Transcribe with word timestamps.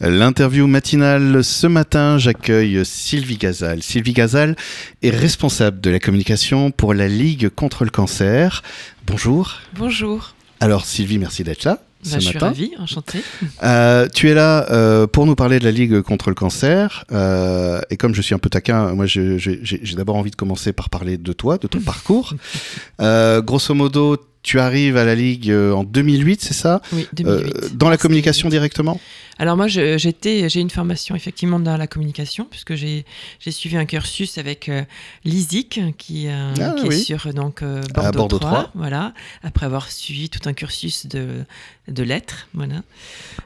L'interview 0.00 0.68
matinale 0.68 1.42
ce 1.42 1.66
matin, 1.66 2.18
j'accueille 2.18 2.84
Sylvie 2.84 3.36
Gazal. 3.36 3.82
Sylvie 3.82 4.12
Gazal 4.12 4.54
est 5.02 5.10
responsable 5.10 5.80
de 5.80 5.90
la 5.90 5.98
communication 5.98 6.70
pour 6.70 6.94
la 6.94 7.08
Ligue 7.08 7.48
contre 7.48 7.82
le 7.84 7.90
cancer. 7.90 8.62
Bonjour. 9.06 9.54
Bonjour. 9.76 10.34
Alors 10.60 10.86
Sylvie, 10.86 11.18
merci 11.18 11.42
d'être 11.42 11.64
là. 11.64 11.82
Ce 12.04 12.12
Bah, 12.12 12.18
je 12.20 12.26
matin. 12.26 12.38
suis 12.38 12.38
ravie, 12.38 12.70
enchantée. 12.78 13.18
Euh, 13.64 14.06
tu 14.14 14.28
es 14.30 14.34
là 14.34 14.70
euh, 14.70 15.08
pour 15.08 15.26
nous 15.26 15.34
parler 15.34 15.58
de 15.58 15.64
la 15.64 15.72
Ligue 15.72 16.00
contre 16.02 16.28
le 16.28 16.36
cancer. 16.36 17.04
Euh, 17.10 17.80
et 17.90 17.96
comme 17.96 18.14
je 18.14 18.22
suis 18.22 18.36
un 18.36 18.38
peu 18.38 18.48
taquin, 18.48 18.94
moi 18.94 19.06
j'ai 19.06 19.36
d'abord 19.96 20.14
envie 20.14 20.30
de 20.30 20.36
commencer 20.36 20.72
par 20.72 20.90
parler 20.90 21.16
de 21.18 21.32
toi, 21.32 21.58
de 21.58 21.66
ton 21.66 21.80
parcours. 21.84 22.34
Grosso 23.00 23.74
modo, 23.74 24.16
tu 24.42 24.60
arrives 24.60 24.96
à 24.96 25.04
la 25.04 25.14
Ligue 25.14 25.50
euh, 25.50 25.72
en 25.72 25.84
2008, 25.84 26.40
c'est 26.40 26.54
ça? 26.54 26.80
Oui, 26.92 27.06
Euh, 27.26 27.42
2008. 27.42 27.76
Dans 27.76 27.90
la 27.90 27.96
communication 27.96 28.48
2008. 28.48 28.50
directement? 28.58 29.00
Alors 29.40 29.56
moi, 29.56 29.68
j'étais, 29.68 30.48
j'ai 30.48 30.60
une 30.60 30.70
formation 30.70 31.14
effectivement 31.14 31.60
dans 31.60 31.76
la 31.76 31.86
communication, 31.86 32.44
puisque 32.50 32.74
j'ai 32.74 33.04
suivi 33.50 33.76
un 33.76 33.84
cursus 33.86 34.36
avec 34.36 34.68
euh, 34.68 34.82
l'ISIC, 35.24 35.80
qui, 35.96 36.26
euh, 36.26 36.52
Ah, 36.60 36.74
qui 36.78 36.86
est 36.86 36.88
oui. 36.88 36.98
sur 37.00 37.32
donc 37.32 37.62
euh, 37.62 37.82
À 37.94 38.10
Bordeaux, 38.10 38.18
Bordeaux 38.18 38.38
3, 38.38 38.50
3. 38.50 38.70
voilà, 38.74 39.14
après 39.44 39.66
avoir 39.66 39.90
suivi 39.92 40.28
tout 40.28 40.48
un 40.48 40.54
cursus 40.54 41.06
de, 41.06 41.44
de 41.86 42.02
lettres, 42.02 42.48
voilà. 42.52 42.82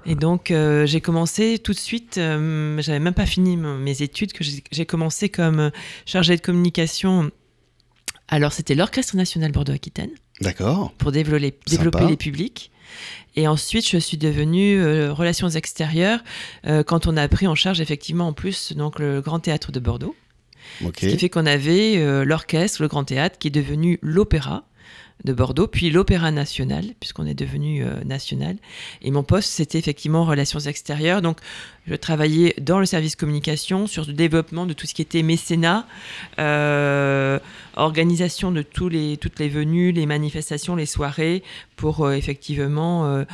Et 0.06 0.14
donc 0.14 0.50
euh, 0.50 0.86
j'ai 0.86 1.02
commencé 1.02 1.58
tout 1.58 1.72
de 1.72 1.78
suite, 1.78 2.16
euh, 2.16 2.80
j'avais 2.80 3.00
même 3.00 3.12
pas 3.14 3.26
fini 3.26 3.56
mes 3.58 4.00
études, 4.02 4.32
que 4.32 4.44
j'ai 4.70 4.86
commencé 4.86 5.28
comme 5.28 5.58
euh, 5.60 5.70
chargée 6.06 6.36
de 6.36 6.40
communication. 6.42 7.30
Alors 8.28 8.52
c'était 8.54 8.74
l'Orchestre 8.74 9.14
national 9.16 9.52
Bordeaux-Aquitaine. 9.52 10.10
D'accord. 10.42 10.92
pour 10.98 11.12
développer, 11.12 11.54
Sympa. 11.66 12.04
les 12.04 12.16
publics. 12.16 12.70
Et 13.34 13.48
ensuite, 13.48 13.88
je 13.88 13.96
suis 13.96 14.18
devenue 14.18 14.78
euh, 14.78 15.12
relations 15.12 15.48
extérieures 15.48 16.22
euh, 16.66 16.82
quand 16.82 17.06
on 17.06 17.16
a 17.16 17.26
pris 17.28 17.46
en 17.46 17.54
charge 17.54 17.80
effectivement 17.80 18.28
en 18.28 18.32
plus 18.32 18.74
donc 18.74 18.98
le 18.98 19.20
Grand 19.20 19.40
Théâtre 19.40 19.72
de 19.72 19.80
Bordeaux. 19.80 20.14
Ce 20.80 21.06
qui 21.06 21.18
fait 21.18 21.28
qu'on 21.28 21.46
avait 21.46 21.96
euh, 21.96 22.24
l'orchestre, 22.24 22.82
le 22.82 22.88
Grand 22.88 23.04
Théâtre, 23.04 23.38
qui 23.38 23.48
est 23.48 23.52
devenu 23.52 23.98
l'Opéra 24.02 24.64
de 25.24 25.32
Bordeaux, 25.32 25.66
puis 25.66 25.90
l'Opéra 25.90 26.30
National, 26.30 26.84
puisqu'on 26.98 27.26
est 27.26 27.34
devenu 27.34 27.84
euh, 27.84 28.02
national. 28.04 28.56
Et 29.02 29.10
mon 29.10 29.22
poste, 29.22 29.50
c'était 29.50 29.78
effectivement 29.78 30.24
relations 30.24 30.58
extérieures. 30.58 31.22
Donc, 31.22 31.38
je 31.86 31.94
travaillais 31.94 32.54
dans 32.60 32.78
le 32.78 32.86
service 32.86 33.16
communication 33.16 33.86
sur 33.86 34.04
le 34.06 34.12
développement 34.12 34.66
de 34.66 34.72
tout 34.72 34.86
ce 34.86 34.94
qui 34.94 35.02
était 35.02 35.22
mécénat, 35.22 35.86
euh, 36.38 37.38
organisation 37.76 38.52
de 38.52 38.62
toutes 38.62 38.92
les 38.92 39.48
venues, 39.48 39.92
les 39.92 40.06
manifestations, 40.06 40.76
les 40.76 40.86
soirées, 40.86 41.42
pour 41.76 42.04
euh, 42.04 42.12
effectivement 42.12 43.24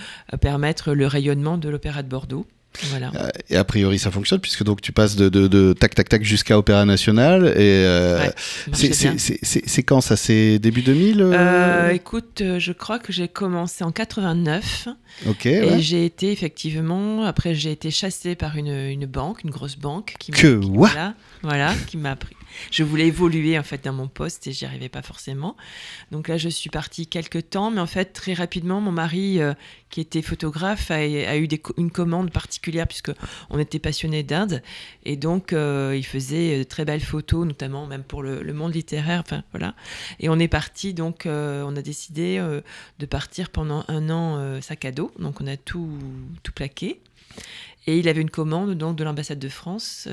permettre 0.41 0.93
le 0.93 1.07
rayonnement 1.07 1.59
de 1.59 1.69
l'Opéra 1.69 2.03
de 2.03 2.09
Bordeaux. 2.09 2.47
Voilà. 2.91 3.11
Euh, 3.17 3.29
Et 3.51 3.57
a 3.57 3.65
priori, 3.65 3.99
ça 3.99 4.11
fonctionne 4.11 4.39
puisque 4.41 4.63
donc 4.63 4.81
tu 4.81 4.93
passes 4.93 5.17
de, 5.17 5.29
de, 5.29 5.49
de 5.49 5.73
tac 5.73 5.95
tac 5.95 6.09
tac 6.09 6.23
jusqu'à 6.23 6.57
Opéra 6.59 6.85
National. 6.85 7.47
Et 7.47 7.53
euh, 7.59 8.19
Ouais, 8.21 8.33
c'est- 8.73 9.83
quand 9.83 10.01
ça? 10.01 10.17
C'est 10.17 10.59
début 10.59 10.83
2000 10.83 11.23
euh? 11.23 11.33
Euh, 11.33 11.89
écoute, 11.91 12.43
je 12.59 12.73
crois 12.73 12.99
que 12.99 13.13
j'ai 13.13 13.27
commencé 13.29 13.83
en 13.85 13.91
89 13.91 14.89
Ok. 15.27 15.47
et 15.47 15.61
ouais. 15.63 15.81
j'ai 15.81 16.05
été 16.05 16.31
effectivement, 16.31 17.25
après 17.25 17.55
j'ai 17.55 17.73
été 17.73 17.91
chassée 17.91 18.35
par 18.37 18.57
une, 18.57 18.69
une 18.69 19.07
banque, 19.07 19.43
une 19.45 19.51
grosse 19.51 19.77
banque 19.77 20.15
qui 20.19 20.31
m'a- 20.31 20.39
Que 20.39 20.61
qui- 20.61 20.71
voilà, 20.73 21.15
voilà, 21.43 21.75
qui 21.89 21.97
m'a 21.97 22.13
appris. 22.13 22.37
Je 22.71 22.83
voulais 22.83 23.07
évoluer 23.07 23.59
en 23.59 23.63
fait 23.63 23.85
dans 23.85 23.93
mon 23.93 24.09
poste 24.09 24.47
et 24.47 24.53
j'y 24.53 24.65
arrivais 24.65 24.89
pas 24.89 25.03
forcément. 25.03 25.57
Donc 26.11 26.29
là, 26.29 26.37
je 26.37 26.49
suis 26.49 26.71
partie 26.71 27.07
quelques 27.07 27.51
temps, 27.51 27.71
mais 27.71 27.81
en 27.81 27.87
fait 27.87 28.13
très 28.13 28.35
rapidement, 28.35 28.81
mon 28.81 28.93
mari 28.93 29.41
euh, 29.41 29.55
qui 29.91 30.01
était 30.01 30.23
photographe 30.23 30.91
a, 30.91 31.37
eu 31.37 31.49
une 31.77 31.91
commande 31.91 32.31
particulière 32.31 32.87
puisque 32.87 33.13
on 33.51 33.59
était 33.59 33.79
passionné 33.79 34.23
d'Inde 34.23 34.63
et 35.05 35.17
donc 35.17 35.53
euh, 35.53 35.95
il 35.97 36.05
faisait 36.05 36.59
de 36.59 36.63
très 36.65 36.85
belles 36.85 37.01
photos, 37.01 37.47
notamment 37.47 37.87
même 37.87 38.03
pour 38.03 38.23
le, 38.23 38.53
monde 38.53 38.75
littéraire. 38.75 39.23
Enfin 39.25 39.45
voilà. 39.53 39.75
Et 40.21 40.29
on 40.29 40.39
est 40.39 40.49
parti 40.49 40.79
donc, 40.93 41.27
euh, 41.27 41.63
on 41.67 41.77
a 41.77 41.83
décidé 41.83 42.39
euh, 42.39 42.61
de 42.99 43.07
partir 43.07 43.51
pendant 43.51 43.85
un 43.89 44.11
an 44.11 44.37
euh, 44.39 44.61
sac 44.61 44.85
à 44.85 44.93
dos. 44.93 45.11
Donc 45.19 45.41
on 45.41 45.47
a 45.47 45.57
tout 45.57 45.89
tout 46.43 46.53
plaqué. 46.53 47.01
Et 47.89 47.99
il 47.99 48.07
avait 48.07 48.21
une 48.21 48.29
commande 48.29 48.75
donc 48.75 48.97
de 48.97 49.05
l'ambassade 49.05 49.39
de 49.39 49.49
France. 49.49 50.07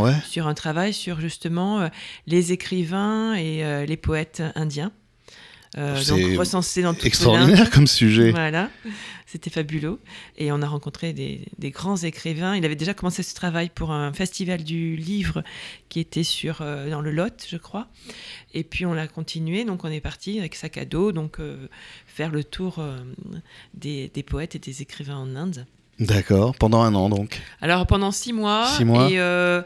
euh, 0.00 0.02
ouais. 0.02 0.16
sur 0.28 0.48
un 0.48 0.54
travail 0.54 0.92
sur 0.92 1.20
justement 1.20 1.80
euh, 1.80 1.88
les 2.26 2.50
écrivains 2.50 3.34
et 3.34 3.64
euh, 3.64 3.86
les 3.86 3.96
poètes 3.96 4.42
indiens. 4.56 4.90
Euh, 5.78 5.96
C'est 6.02 6.10
donc 6.10 6.36
recensés 6.36 6.82
dans 6.82 6.94
toute 6.94 7.06
Extraordinaire 7.06 7.70
comme 7.70 7.86
sujet. 7.86 8.32
Voilà, 8.32 8.68
c'était 9.24 9.50
fabuleux. 9.50 10.00
Et 10.36 10.50
on 10.50 10.60
a 10.62 10.66
rencontré 10.66 11.12
des, 11.12 11.46
des 11.58 11.70
grands 11.70 11.96
écrivains. 11.96 12.56
Il 12.56 12.64
avait 12.64 12.74
déjà 12.74 12.92
commencé 12.92 13.22
ce 13.22 13.34
travail 13.36 13.70
pour 13.72 13.92
un 13.92 14.12
festival 14.12 14.64
du 14.64 14.96
livre 14.96 15.44
qui 15.90 16.00
était 16.00 16.24
sur, 16.24 16.60
euh, 16.60 16.90
dans 16.90 17.00
le 17.02 17.12
Lot, 17.12 17.46
je 17.48 17.56
crois. 17.56 17.86
Et 18.52 18.64
puis 18.64 18.84
on 18.84 18.94
l'a 18.94 19.06
continué. 19.06 19.64
Donc 19.64 19.84
on 19.84 19.92
est 19.92 20.00
parti 20.00 20.40
avec 20.40 20.56
sac 20.56 20.76
à 20.76 20.84
dos, 20.84 21.12
donc 21.12 21.38
euh, 21.38 21.68
faire 22.06 22.30
le 22.32 22.42
tour 22.42 22.82
des, 23.74 24.10
des 24.12 24.22
poètes 24.24 24.56
et 24.56 24.58
des 24.58 24.82
écrivains 24.82 25.18
en 25.18 25.36
Inde. 25.36 25.66
D'accord. 26.06 26.54
Pendant 26.56 26.82
un 26.82 26.94
an 26.94 27.08
donc. 27.08 27.40
Alors 27.60 27.86
pendant 27.86 28.10
six 28.10 28.32
mois. 28.32 28.66
Six 28.66 28.84
mois. 28.84 29.08
Et 29.10 29.18
euh, 29.18 29.62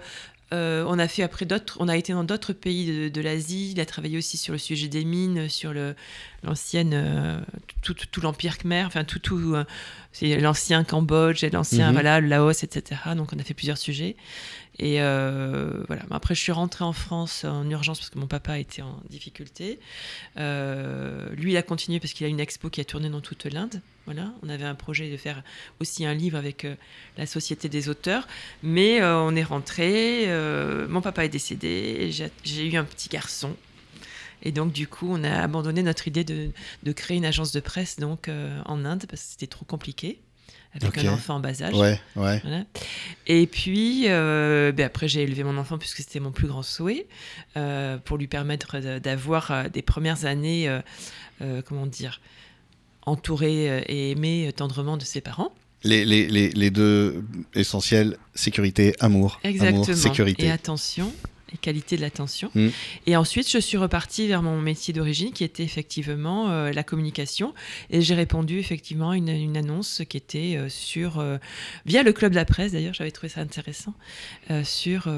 euh, 0.52 0.84
on 0.86 0.98
a 0.98 1.08
fait 1.08 1.22
après 1.22 1.44
d'autres. 1.44 1.76
On 1.80 1.88
a 1.88 1.96
été 1.96 2.12
dans 2.12 2.24
d'autres 2.24 2.52
pays 2.52 2.86
de, 2.86 3.08
de 3.08 3.20
l'Asie. 3.20 3.72
Il 3.72 3.80
a 3.80 3.86
travaillé 3.86 4.16
aussi 4.18 4.36
sur 4.36 4.52
le 4.52 4.58
sujet 4.58 4.88
des 4.88 5.04
mines, 5.04 5.48
sur 5.48 5.72
le 5.72 5.94
l'ancienne 6.44 6.92
euh, 6.94 7.40
tout, 7.82 7.94
tout, 7.94 8.06
tout 8.10 8.20
l'empire 8.20 8.58
khmer. 8.58 8.84
Enfin 8.86 9.04
tout 9.04 9.18
tout. 9.18 9.54
c'est 10.12 10.36
l'ancien 10.38 10.84
Cambodge 10.84 11.44
l'ancien 11.52 11.88
Mhm. 11.88 11.92
voilà 11.92 12.20
le 12.20 12.28
Laos, 12.28 12.62
etc. 12.62 13.00
Donc 13.16 13.30
on 13.34 13.38
a 13.38 13.42
fait 13.42 13.54
plusieurs 13.54 13.78
sujets. 13.78 14.16
Et 14.78 15.00
euh, 15.00 15.82
voilà. 15.86 16.02
Après, 16.10 16.34
je 16.34 16.40
suis 16.40 16.52
rentrée 16.52 16.84
en 16.84 16.92
France 16.92 17.44
en 17.44 17.68
urgence 17.70 17.98
parce 17.98 18.10
que 18.10 18.18
mon 18.18 18.26
papa 18.26 18.58
était 18.58 18.82
en 18.82 19.00
difficulté. 19.08 19.78
Euh, 20.36 21.30
lui, 21.34 21.52
il 21.52 21.56
a 21.56 21.62
continué 21.62 21.98
parce 21.98 22.12
qu'il 22.12 22.26
a 22.26 22.28
une 22.28 22.40
expo 22.40 22.68
qui 22.68 22.80
a 22.80 22.84
tourné 22.84 23.08
dans 23.08 23.22
toute 23.22 23.46
l'Inde. 23.46 23.80
Voilà. 24.04 24.32
On 24.42 24.48
avait 24.48 24.64
un 24.64 24.74
projet 24.74 25.10
de 25.10 25.16
faire 25.16 25.42
aussi 25.80 26.04
un 26.04 26.14
livre 26.14 26.36
avec 26.36 26.64
euh, 26.64 26.74
la 27.16 27.26
Société 27.26 27.68
des 27.68 27.88
auteurs. 27.88 28.28
Mais 28.62 29.02
on 29.02 29.34
est 29.34 29.44
rentré. 29.44 30.26
mon 30.88 31.00
papa 31.00 31.24
est 31.24 31.30
décédé. 31.30 32.10
J'ai 32.44 32.66
eu 32.66 32.76
un 32.76 32.84
petit 32.84 33.08
garçon. 33.08 33.56
Et 34.42 34.52
donc, 34.52 34.72
du 34.72 34.86
coup, 34.86 35.08
on 35.10 35.24
a 35.24 35.40
abandonné 35.40 35.82
notre 35.82 36.06
idée 36.06 36.22
de, 36.22 36.50
de 36.82 36.92
créer 36.92 37.16
une 37.16 37.24
agence 37.24 37.52
de 37.52 37.60
presse 37.60 37.98
donc, 37.98 38.28
en 38.66 38.84
Inde 38.84 39.06
parce 39.08 39.22
que 39.22 39.30
c'était 39.30 39.46
trop 39.46 39.64
compliqué 39.64 40.20
avec 40.80 40.98
un 40.98 41.12
enfant 41.12 41.36
en 41.36 41.40
bas 41.40 41.62
âge. 41.62 41.74
Ouais, 41.74 42.00
ouais. 42.16 42.40
Voilà. 42.42 42.64
Et 43.26 43.46
puis, 43.46 44.04
euh, 44.08 44.72
ben 44.72 44.86
après, 44.86 45.08
j'ai 45.08 45.22
élevé 45.22 45.44
mon 45.44 45.56
enfant 45.56 45.78
puisque 45.78 45.98
c'était 45.98 46.20
mon 46.20 46.32
plus 46.32 46.46
grand 46.46 46.62
souhait, 46.62 47.06
euh, 47.56 47.98
pour 47.98 48.18
lui 48.18 48.26
permettre 48.26 48.78
d'avoir 48.98 49.50
euh, 49.50 49.68
des 49.68 49.82
premières 49.82 50.24
années, 50.24 50.68
euh, 51.40 51.62
comment 51.66 51.86
dire, 51.86 52.20
entouré 53.02 53.82
et 53.86 54.10
aimé 54.10 54.52
tendrement 54.56 54.96
de 54.96 55.04
ses 55.04 55.20
parents. 55.20 55.52
Les, 55.84 56.04
les, 56.04 56.26
les, 56.26 56.50
les 56.50 56.70
deux 56.70 57.22
essentiels, 57.54 58.16
sécurité, 58.34 58.94
amour. 58.98 59.38
Exactement. 59.44 59.84
Amour, 59.84 59.96
sécurité. 59.96 60.46
Et 60.46 60.50
attention, 60.50 61.12
et 61.52 61.56
qualité 61.56 61.96
de 61.96 62.02
l'attention. 62.02 62.50
Mm. 62.54 62.68
Et 63.06 63.16
ensuite, 63.16 63.50
je 63.50 63.58
suis 63.58 63.76
repartie 63.76 64.26
vers 64.26 64.42
mon 64.42 64.60
métier 64.60 64.92
d'origine 64.92 65.32
qui 65.32 65.44
était 65.44 65.62
effectivement 65.62 66.50
euh, 66.50 66.72
la 66.72 66.82
communication. 66.82 67.54
Et 67.90 68.02
j'ai 68.02 68.14
répondu 68.14 68.58
effectivement 68.58 69.10
à 69.10 69.16
une, 69.16 69.28
une 69.28 69.56
annonce 69.56 70.02
qui 70.08 70.16
était 70.16 70.56
euh, 70.56 70.68
sur, 70.68 71.18
euh, 71.18 71.38
via 71.84 72.02
le 72.02 72.12
club 72.12 72.32
de 72.32 72.36
la 72.36 72.44
presse 72.44 72.72
d'ailleurs, 72.72 72.94
j'avais 72.94 73.10
trouvé 73.10 73.28
ça 73.28 73.40
intéressant, 73.40 73.94
sur 74.64 75.08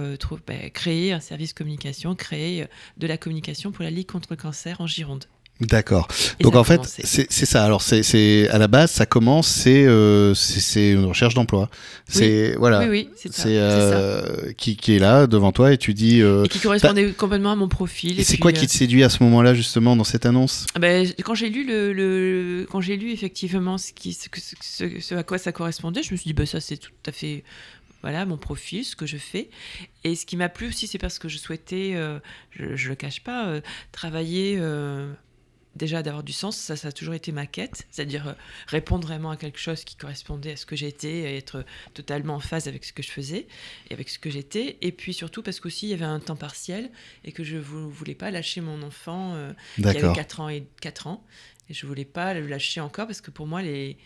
ben, 0.47 0.71
créer 0.71 1.13
un 1.13 1.21
service 1.21 1.53
communication, 1.53 2.15
créer 2.15 2.67
de 2.97 3.07
la 3.07 3.17
communication 3.17 3.73
pour 3.73 3.85
la 3.85 3.91
Ligue 3.91 4.07
contre 4.07 4.29
le 4.31 4.37
cancer 4.37 4.81
en 4.81 4.87
Gironde. 4.87 5.25
D'accord. 5.61 6.07
Donc 6.41 6.55
en 6.55 6.63
fait, 6.63 6.81
c'est 7.05 7.29
ça. 7.47 7.65
Alors 7.65 7.83
c'est 7.83 8.49
à 8.49 8.59
la 8.59 8.69
base, 8.69 8.93
ça 8.93 9.07
commence, 9.07 9.49
c'est 9.49 9.85
euh, 9.87 10.33
c'est 10.35 10.93
une 10.93 11.05
recherche 11.05 11.35
d'emploi. 11.35 11.69
C'est 12.07 12.55
voilà. 12.57 12.81
Oui, 12.83 12.87
oui, 12.89 13.11
c'est 13.17 13.31
euh, 13.59 14.53
qui, 14.57 14.77
qui 14.77 14.95
est 14.95 14.99
là 15.01 15.27
devant 15.27 15.51
toi 15.51 15.73
et 15.73 15.79
tu 15.79 15.95
dis. 15.95 16.23
euh, 16.23 16.45
Et 16.45 16.49
qui 16.49 16.61
correspondait 16.61 17.11
complètement 17.13 17.51
à 17.53 17.57
mon 17.57 17.69
profil. 17.69 18.21
et 18.21 18.25
c'est 18.25 18.39
quoi 18.39 18.53
euh, 18.53 18.55
qui 18.55 18.67
te 18.69 18.73
séduit 18.73 19.03
à 19.03 19.09
ce 19.09 19.23
moment-là 19.25 19.55
justement 19.55 19.97
dans 19.97 20.05
cette 20.05 20.27
annonce? 20.27 20.67
Ah 20.75 20.79
ben, 20.79 21.07
quand 21.25 21.35
j'ai 21.35 21.51
lu 21.51 21.67
le, 21.67 21.93
le- 21.93 22.67
quand 22.71 22.81
j'ai 22.81 22.97
lu 22.97 23.11
effectivement 23.11 23.79
ce, 23.79 23.93
qui, 23.93 24.13
ce, 24.13 24.29
que- 24.29 24.41
ce- 24.41 25.01
ce 25.01 25.15
à 25.17 25.23
quoi 25.25 25.39
ça 25.39 25.51
correspondait, 25.53 26.03
je 26.05 26.13
me 26.13 26.17
suis 26.17 26.29
dit 26.29 26.35
bah 26.35 26.47
ça 26.47 26.61
c'est 26.61 26.77
tout 26.77 26.93
à 27.07 27.11
fait 27.13 27.43
voilà 28.03 28.25
mon 28.27 28.37
profil, 28.37 28.85
ce 28.85 28.95
que 28.95 29.07
je 29.07 29.17
fais. 29.17 29.51
Et 30.05 30.15
ce 30.15 30.25
qui 30.25 30.37
m'a 30.37 30.49
plu 30.49 30.69
aussi, 30.69 30.87
c'est 30.87 30.99
parce 30.99 31.19
que 31.19 31.29
je 31.29 31.37
souhaitais, 31.37 31.95
euh, 31.97 32.21
je, 32.53 32.77
je 32.77 32.89
le 32.91 32.95
cache 32.95 33.25
pas, 33.25 33.49
euh, 33.49 33.61
travailler. 33.91 34.57
Déjà 35.79 36.03
d'avoir 36.03 36.25
du 36.25 36.33
sens, 36.33 36.57
ça, 36.57 36.77
ça 36.77 36.89
a 36.89 36.93
toujours 36.93 37.15
été 37.15 37.31
ma 37.33 37.47
quête, 37.47 37.87
c'est-à-dire 37.91 38.29
euh, 38.29 38.33
répondre 38.67 39.07
vraiment 39.07 39.31
à 39.31 39.37
quelque 39.37 39.59
chose 39.59 39.85
qui 39.85 39.97
correspondait 39.97 40.53
à 40.53 40.57
ce 40.57 40.67
que 40.67 40.77
j'étais, 40.77 41.37
être 41.37 41.65
totalement 41.95 42.35
en 42.35 42.41
phase 42.41 42.67
avec 42.67 42.85
ce 42.85 42.93
que 42.93 43.03
je 43.03 43.11
faisais 43.11 43.47
et 43.89 43.95
avec 43.95 44.09
ce 44.09 44.19
que 44.19 44.29
j'étais. 44.29 44.77
Et 44.83 44.93
puis 44.93 45.15
surtout 45.15 45.43
parce 45.43 45.61
qu'aussi 45.61 45.87
il 45.87 45.91
y 45.91 45.95
avait 45.95 46.05
un 46.05 46.21
temps 46.21 46.37
partiel 46.37 46.91
et 47.25 47.33
que 47.33 47.45
je 47.45 47.57
ne 47.57 47.61
voulais 47.61 48.15
pas 48.15 48.31
lâcher 48.31 48.61
mon 48.61 48.83
enfant 48.83 49.35
euh, 49.35 49.53
qui 49.77 49.85
avait 49.87 50.01
D'accord. 50.01 50.17
4 50.17 50.41
ans 50.41 50.49
et 50.49 50.67
4 50.81 51.07
ans. 51.07 51.25
Et 51.71 51.75
je 51.75 51.87
voulais 51.87 52.05
pas 52.05 52.35
le 52.35 52.47
lâcher 52.47 52.81
encore 52.81 53.07
parce 53.07 53.21
que 53.21 53.31
pour 53.31 53.47
moi, 53.47 53.63
les, 53.63 53.97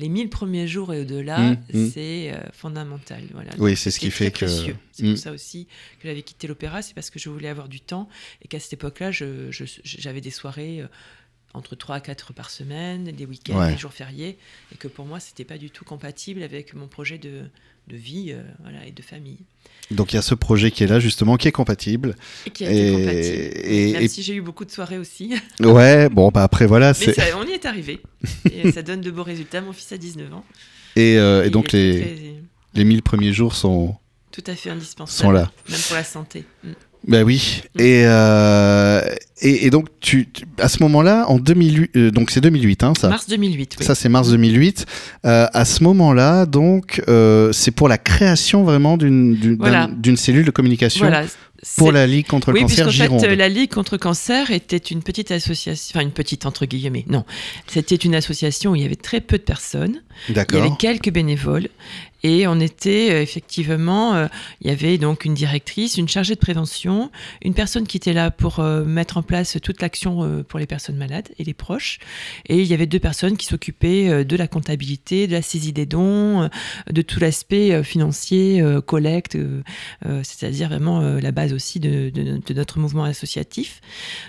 les 0.00 0.08
1000 0.08 0.30
premiers 0.30 0.66
jours 0.66 0.92
et 0.94 1.02
au-delà, 1.02 1.38
Mm, 1.52 1.56
mm. 1.74 1.90
c'est 1.90 2.32
euh, 2.32 2.38
fondamental. 2.52 3.22
Voilà. 3.32 3.50
Oui, 3.58 3.76
c'est 3.76 3.90
ce 3.90 4.00
qui 4.00 4.10
fait 4.10 4.30
très 4.30 4.46
que- 4.46 4.52
précieux. 4.52 4.76
C'est 4.92 5.08
pour 5.08 5.18
ça 5.18 5.32
aussi 5.32 5.66
que 6.00 6.08
j'avais 6.08 6.22
quitté 6.22 6.46
l'opéra, 6.46 6.82
c'est 6.82 6.94
parce 6.94 7.10
que 7.10 7.18
je 7.18 7.28
voulais 7.30 7.48
avoir 7.48 7.68
du 7.68 7.80
temps 7.80 8.08
et 8.42 8.48
qu'à 8.48 8.58
cette 8.58 8.72
époque-là, 8.74 9.10
je- 9.12 9.50
je- 9.50 9.64
j'avais 9.84 10.20
des 10.20 10.30
soirées 10.30 10.80
euh, 10.82 10.86
entre 11.54 11.74
3 11.74 11.96
à 11.96 12.00
4 12.00 12.32
par 12.32 12.48
semaine, 12.50 13.04
des 13.04 13.26
week-ends, 13.26 13.58
Ouais. 13.58 13.72
des 13.72 13.78
jours 13.78 13.92
fériés, 13.92 14.38
et 14.72 14.76
que 14.76 14.88
pour 14.88 15.04
moi, 15.06 15.18
c'était 15.20 15.44
pas 15.44 15.58
du 15.58 15.70
tout 15.70 15.84
compatible 15.84 16.42
avec 16.42 16.74
mon 16.74 16.86
projet 16.86 17.18
de, 17.18 17.42
de 17.88 17.96
vie 17.96 18.26
euh, 18.30 18.42
voilà, 18.62 18.86
et 18.86 18.92
de 18.92 19.02
famille. 19.02 19.38
Donc 19.90 20.12
il 20.12 20.16
y 20.16 20.18
a 20.18 20.22
ce 20.22 20.34
projet 20.36 20.70
qui 20.70 20.84
est 20.84 20.86
là 20.86 21.00
justement, 21.00 21.36
qui 21.36 21.48
est 21.48 21.52
compatible. 21.52 22.14
Et 22.46 22.50
qui 22.50 22.64
a 22.64 22.70
été 22.70 22.86
Et- 22.86 22.92
compatible. 22.92 23.66
et- 23.72 23.92
Même 23.94 24.02
et- 24.02 24.08
si 24.08 24.22
j'ai 24.22 24.34
eu 24.34 24.40
beaucoup 24.42 24.64
de 24.64 24.70
soirées 24.70 24.98
aussi. 24.98 25.34
Ouais, 25.60 26.08
bon 26.08 26.28
bah 26.28 26.44
après 26.44 26.66
voilà, 26.66 26.88
Mais 26.88 26.94
c'est 27.06 27.12
ça, 27.14 27.24
on 27.36 27.44
y 27.46 27.50
est 27.52 27.66
arrivé. 27.66 28.00
Et 28.52 28.70
ça 28.70 28.82
donne 28.82 29.00
de 29.00 29.10
beaux 29.10 29.24
résultats. 29.24 29.60
Mon 29.60 29.72
fils 29.72 29.90
a 29.92 29.98
19 29.98 30.32
ans. 30.32 30.44
et, 30.94 31.18
euh, 31.18 31.50
donc 31.50 31.72
les, 31.72 32.00
très- 32.00 32.34
les 32.74 32.84
1000 32.84 33.02
premiers 33.02 33.32
jours 33.32 33.56
sont 33.56 33.96
tout 34.30 34.44
à 34.46 34.54
fait 34.54 34.70
indispensable. 34.70 35.26
sont 35.26 35.32
là. 35.32 35.50
Même 35.68 35.80
pour 35.80 35.96
la 35.96 36.04
santé. 36.04 36.44
Mm. 36.62 36.68
Bah 37.08 37.22
oui. 37.22 37.62
Mm. 37.76 37.80
Et, 37.80 38.02
euh, 38.04 39.00
et, 39.40 39.66
et 39.66 39.70
donc, 39.70 39.86
tu, 40.00 40.28
tu- 40.30 40.44
à 40.58 40.68
ce 40.68 40.82
moment-là, 40.82 41.24
en 41.28 41.38
2008, 41.38 41.90
euh, 41.96 42.10
donc 42.10 42.30
c'est 42.30 42.40
2008, 42.42 42.82
hein, 42.84 42.92
ça. 42.98 43.08
Mars 43.08 43.26
2008, 43.28 43.76
oui. 43.80 43.86
Ça, 43.86 43.94
c'est 43.94 44.08
mars 44.10 44.28
2008. 44.30 44.84
Euh, 45.24 45.46
à 45.52 45.64
ce 45.64 45.82
moment-là, 45.84 46.44
donc, 46.46 47.02
c'est 47.52 47.70
pour 47.70 47.88
la 47.88 47.98
création 47.98 48.64
vraiment 48.64 48.96
d'une 48.96 49.34
d'une 49.36 49.56
Voilà. 49.56 49.88
cellule 50.16 50.44
de 50.44 50.50
communication 50.50 51.06
Voilà. 51.06 51.24
pour 51.76 51.90
la 51.92 52.06
Ligue 52.06 52.26
contre 52.26 52.52
Oui, 52.52 52.60
le 52.60 52.66
cancer 52.66 52.90
Gironde. 52.90 53.20
fait, 53.20 53.36
la 53.36 53.48
Ligue 53.48 53.70
contre 53.70 53.94
le 53.94 53.98
cancer 53.98 54.50
était 54.50 54.76
une 54.76 55.02
petite 55.02 55.30
association, 55.30 55.92
enfin 55.98 56.04
une 56.06 56.12
petite 56.12 56.44
entre 56.46 56.66
guillemets, 56.66 57.04
non. 57.08 57.24
C'était 57.66 57.96
une 57.96 58.14
association 58.14 58.72
où 58.72 58.76
il 58.76 58.82
y 58.82 58.84
avait 58.84 58.94
très 58.96 59.20
peu 59.20 59.38
de 59.38 59.42
personnes, 59.42 60.02
il 60.28 60.36
y 60.36 60.38
avait 60.38 60.46
D'accord. 60.46 60.78
quelques 60.78 61.10
bénévoles, 61.10 61.68
et 62.22 62.46
on 62.46 62.60
était 62.60 63.10
euh, 63.10 63.22
effectivement, 63.22 64.14
euh, 64.14 64.26
il 64.60 64.68
y 64.68 64.70
avait 64.70 64.98
donc 64.98 65.24
une 65.24 65.34
directrice, 65.34 65.96
une 65.96 66.08
chargée 66.08 66.34
de 66.34 66.40
prévention, 66.40 67.10
une 67.42 67.54
personne 67.54 67.86
qui 67.86 67.96
était 67.96 68.12
là 68.12 68.30
pour 68.30 68.60
euh, 68.60 68.84
mettre 68.84 69.16
en 69.16 69.22
place 69.22 69.58
toute 69.62 69.80
l'action 69.80 70.44
pour 70.48 70.58
les 70.58 70.66
personnes 70.66 70.96
malades 70.96 71.28
et 71.38 71.44
les 71.44 71.54
proches, 71.54 71.98
et 72.48 72.58
il 72.60 72.66
y 72.66 72.74
avait 72.74 72.86
deux 72.86 72.98
personnes 72.98 73.36
qui 73.36 73.46
s'occupaient 73.46 74.24
de 74.24 74.36
la 74.36 74.48
comptabilité, 74.48 75.26
de 75.26 75.32
la 75.32 75.42
saisie 75.42 75.72
des 75.72 75.86
dons, 75.86 76.48
de 76.90 77.02
tout 77.02 77.20
l'aspect 77.20 77.82
financier, 77.82 78.62
collecte, 78.86 79.38
c'est-à-dire 80.22 80.68
vraiment 80.68 81.00
la 81.00 81.32
base 81.32 81.52
aussi 81.52 81.80
de, 81.80 82.10
de- 82.10 82.54
notre 82.54 82.78
mouvement 82.78 83.04
associatif. 83.04 83.80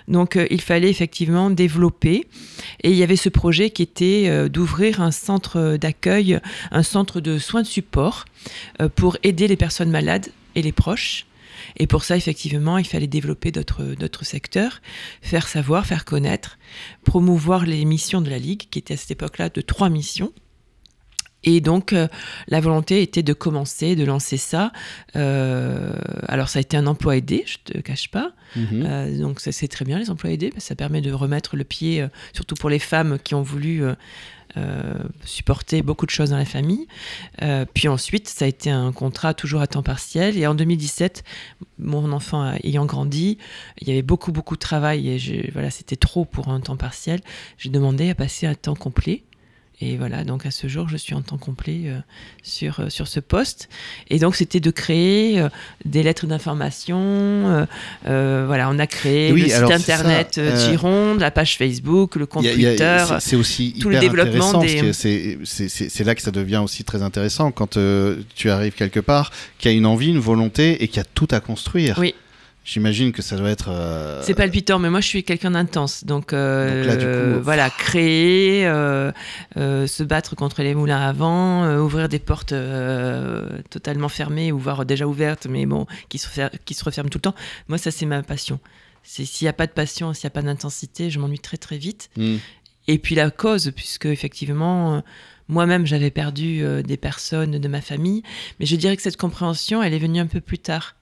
Donc 0.07 0.37
il 0.49 0.61
fallait 0.61 0.89
effectivement 0.89 1.49
développer, 1.49 2.27
et 2.83 2.91
il 2.91 2.97
y 2.97 3.03
avait 3.03 3.15
ce 3.15 3.29
projet 3.29 3.69
qui 3.69 3.81
était 3.81 4.49
d'ouvrir 4.49 5.01
un 5.01 5.11
centre 5.11 5.77
d'accueil, 5.77 6.39
un 6.71 6.83
centre 6.83 7.19
de 7.21 7.37
soins 7.37 7.61
de 7.61 7.67
support 7.67 7.80
euh, 8.79 8.89
pour 8.89 9.17
aider 9.23 9.47
les 9.47 9.57
personnes 9.57 9.91
malades 9.91 10.27
et 10.55 10.61
les 10.61 10.71
proches. 10.71 11.25
Et 11.77 11.87
pour 11.87 12.03
ça, 12.03 12.17
effectivement, 12.17 12.77
il 12.77 12.85
fallait 12.85 13.07
développer 13.07 13.51
d'autres 13.51 14.25
secteurs, 14.25 14.81
faire 15.21 15.47
savoir, 15.47 15.85
faire 15.85 16.05
connaître, 16.05 16.57
promouvoir 17.05 17.65
les 17.65 17.85
missions 17.85 18.21
de 18.21 18.29
la 18.29 18.39
Ligue, 18.39 18.67
qui 18.69 18.79
étaient 18.79 18.95
à 18.95 18.97
cette 18.97 19.11
époque-là 19.11 19.49
de 19.49 19.61
trois 19.61 19.89
missions. 19.89 20.33
Et 21.43 21.59
donc, 21.59 21.93
euh, 21.93 22.07
la 22.47 22.59
volonté 22.59 23.01
était 23.01 23.23
de 23.23 23.33
commencer, 23.33 23.95
de 23.95 24.03
lancer 24.05 24.37
ça. 24.37 24.71
Euh, 25.15 25.93
alors, 26.27 26.49
ça 26.49 26.59
a 26.59 26.61
été 26.61 26.77
un 26.77 26.85
emploi 26.85 27.17
aidé, 27.17 27.43
je 27.47 27.57
te 27.63 27.77
cache 27.79 28.11
pas. 28.11 28.33
Mhm. 28.55 28.83
Euh, 28.85 29.19
donc, 29.19 29.39
ça 29.39 29.51
c'est 29.51 29.67
très 29.67 29.85
bien, 29.85 29.97
les 29.97 30.09
emplois 30.09 30.31
aidés, 30.31 30.49
parce 30.49 30.65
que 30.65 30.67
ça 30.67 30.75
permet 30.75 31.01
de 31.01 31.11
remettre 31.11 31.55
le 31.55 31.63
pied, 31.63 32.05
surtout 32.33 32.55
pour 32.55 32.69
les 32.69 32.79
femmes 32.79 33.17
qui 33.23 33.33
ont 33.33 33.41
voulu 33.41 33.83
supporter 35.23 35.81
beaucoup 35.81 36.05
de 36.05 36.11
choses 36.11 36.29
dans 36.31 36.37
la 36.37 36.45
famille. 36.45 36.87
Euh, 37.41 37.65
puis 37.73 37.87
ensuite, 37.87 38.27
ça 38.27 38.45
a 38.45 38.47
été 38.47 38.69
un 38.69 38.91
contrat 38.91 39.33
toujours 39.33 39.61
à 39.61 39.67
temps 39.67 39.83
partiel. 39.83 40.37
Et 40.37 40.45
en 40.47 40.55
2017, 40.55 41.23
mon 41.79 42.11
enfant 42.11 42.53
ayant 42.63 42.85
grandi, 42.85 43.37
il 43.81 43.87
y 43.87 43.91
avait 43.91 44.01
beaucoup, 44.01 44.31
beaucoup 44.31 44.55
de 44.55 44.59
travail 44.59 45.09
et 45.09 45.19
je- 45.19 45.51
voilà, 45.53 45.69
c'était 45.71 45.95
trop 45.95 46.25
pour 46.25 46.49
un 46.49 46.59
temps 46.59 46.77
partiel. 46.77 47.21
J'ai 47.57 47.69
demandé 47.69 48.09
à 48.09 48.15
passer 48.15 48.47
à 48.47 48.55
temps 48.55 48.75
complet. 48.75 49.23
Et 49.83 49.97
voilà, 49.97 50.23
donc 50.23 50.45
à 50.45 50.51
ce 50.51 50.67
jour, 50.67 50.87
je 50.89 50.95
suis 50.95 51.15
en 51.15 51.21
temps 51.21 51.37
complet 51.39 51.81
euh, 51.85 51.97
sur, 52.43 52.79
euh, 52.81 52.89
sur 52.89 53.07
ce 53.07 53.19
poste. 53.19 53.67
Et 54.11 54.19
donc, 54.19 54.35
c'était 54.35 54.59
de 54.59 54.69
créer 54.69 55.39
euh, 55.41 55.49
des 55.85 56.03
lettres 56.03 56.27
d'information. 56.27 57.65
voilà, 58.05 58.69
on 58.69 58.77
a 58.79 58.87
créé 58.87 59.31
Oui, 59.31 59.41
le 59.43 59.49
site 59.49 59.63
internet 59.71 60.39
Gironde, 60.69 61.19
la 61.19 61.31
page 61.31 61.57
Facebook, 61.57 62.15
le 62.15 62.25
compte 62.25 62.43
Twitter. 62.43 63.03
c'est- 63.19 63.35
aussi 63.35 63.73
tout 63.79 63.89
le 63.89 63.95
hyper 63.95 64.09
développement 64.09 64.49
intéressant, 64.61 64.61
parce 64.61 65.01
des- 65.01 65.39
c'est- 65.45 66.03
là 66.03 66.13
que 66.15 66.21
ça 66.21 66.31
devient 66.31 66.61
aussi 66.63 66.83
très 66.83 67.01
intéressant 67.01 67.51
quand 67.51 67.77
tu 68.35 68.49
arrives 68.49 68.73
quelque 68.73 68.99
part, 68.99 69.31
qu'il 69.57 69.71
y 69.71 69.73
a 69.73 69.77
une 69.77 69.85
envie, 69.85 70.09
une 70.09 70.19
volonté 70.19 70.83
et 70.83 70.87
qu'il 70.87 70.97
y 70.97 70.99
a 71.01 71.07
tout 71.15 71.27
à 71.31 71.39
construire. 71.39 71.97
Oui. 71.99 72.13
J'imagine 72.63 73.11
que 73.11 73.23
ça 73.23 73.37
doit 73.37 73.49
être. 73.49 73.69
euh, 73.69 74.21
C'est 74.23 74.35
palpitant, 74.35 74.77
mais 74.77 74.91
moi 74.91 75.01
je 75.01 75.07
suis 75.07 75.23
quelqu'un 75.23 75.51
d'intense. 75.51 76.03
Donc, 76.05 76.31
euh, 76.31 76.77
Donc 76.77 76.85
là, 76.85 76.95
du 76.95 77.05
coup, 77.05 77.43
voilà, 77.43 77.69
créer, 77.71 78.67
euh, 78.67 79.11
euh, 79.57 79.87
se 79.87 80.03
battre 80.03 80.35
contre 80.35 80.61
les 80.61 80.75
moulins 80.75 81.01
à 81.01 81.11
vent, 81.11 81.77
ouvrir 81.79 82.07
des 82.07 82.19
portes 82.19 82.53
totalement 83.69 84.09
fermées 84.09 84.51
ou 84.51 84.59
voire 84.59 84.85
déjà 84.85 85.07
ouvertes, 85.07 85.47
mais 85.49 85.65
bon, 85.65 85.87
qui 86.09 86.17
se, 86.19 86.27
fer- 86.27 86.51
qui 86.65 86.73
se 86.73 86.83
referment 86.83 87.09
tout 87.09 87.17
le 87.17 87.23
temps. 87.23 87.35
Moi, 87.67 87.77
ça, 87.77 87.89
c'est 87.91 88.05
ma 88.05 88.21
passion. 88.21 88.59
S'il 89.03 89.25
n'y 89.41 89.47
a 89.49 89.53
pas 89.53 89.65
de 89.65 89.71
passion, 89.71 90.13
s'il 90.13 90.25
n'y 90.27 90.31
a 90.31 90.35
pas 90.35 90.43
d'intensité, 90.43 91.09
je 91.09 91.17
m'ennuie 91.19 91.39
très 91.39 91.57
très 91.57 91.77
vite. 91.79 92.09
hmm. 92.17 92.35
Et 92.87 92.97
puis 92.99 93.15
la 93.15 93.29
cause, 93.31 93.71
puisque 93.75 94.05
effectivement, 94.07 95.03
moi-même 95.47 95.85
j'avais 95.85 96.09
perdu 96.11 96.63
des 96.83 96.97
personnes 96.97 97.59
de 97.59 97.67
ma 97.67 97.79
famille, 97.79 98.23
mais 98.59 98.65
je 98.65 98.75
dirais 98.75 98.95
que 98.97 99.03
cette 99.03 99.17
compréhension, 99.17 99.81
elle 99.83 99.93
est 99.93 99.99
venue 99.99 100.19
un 100.19 100.25
peu 100.27 100.41
plus 100.41 100.57
tard. 100.57 100.95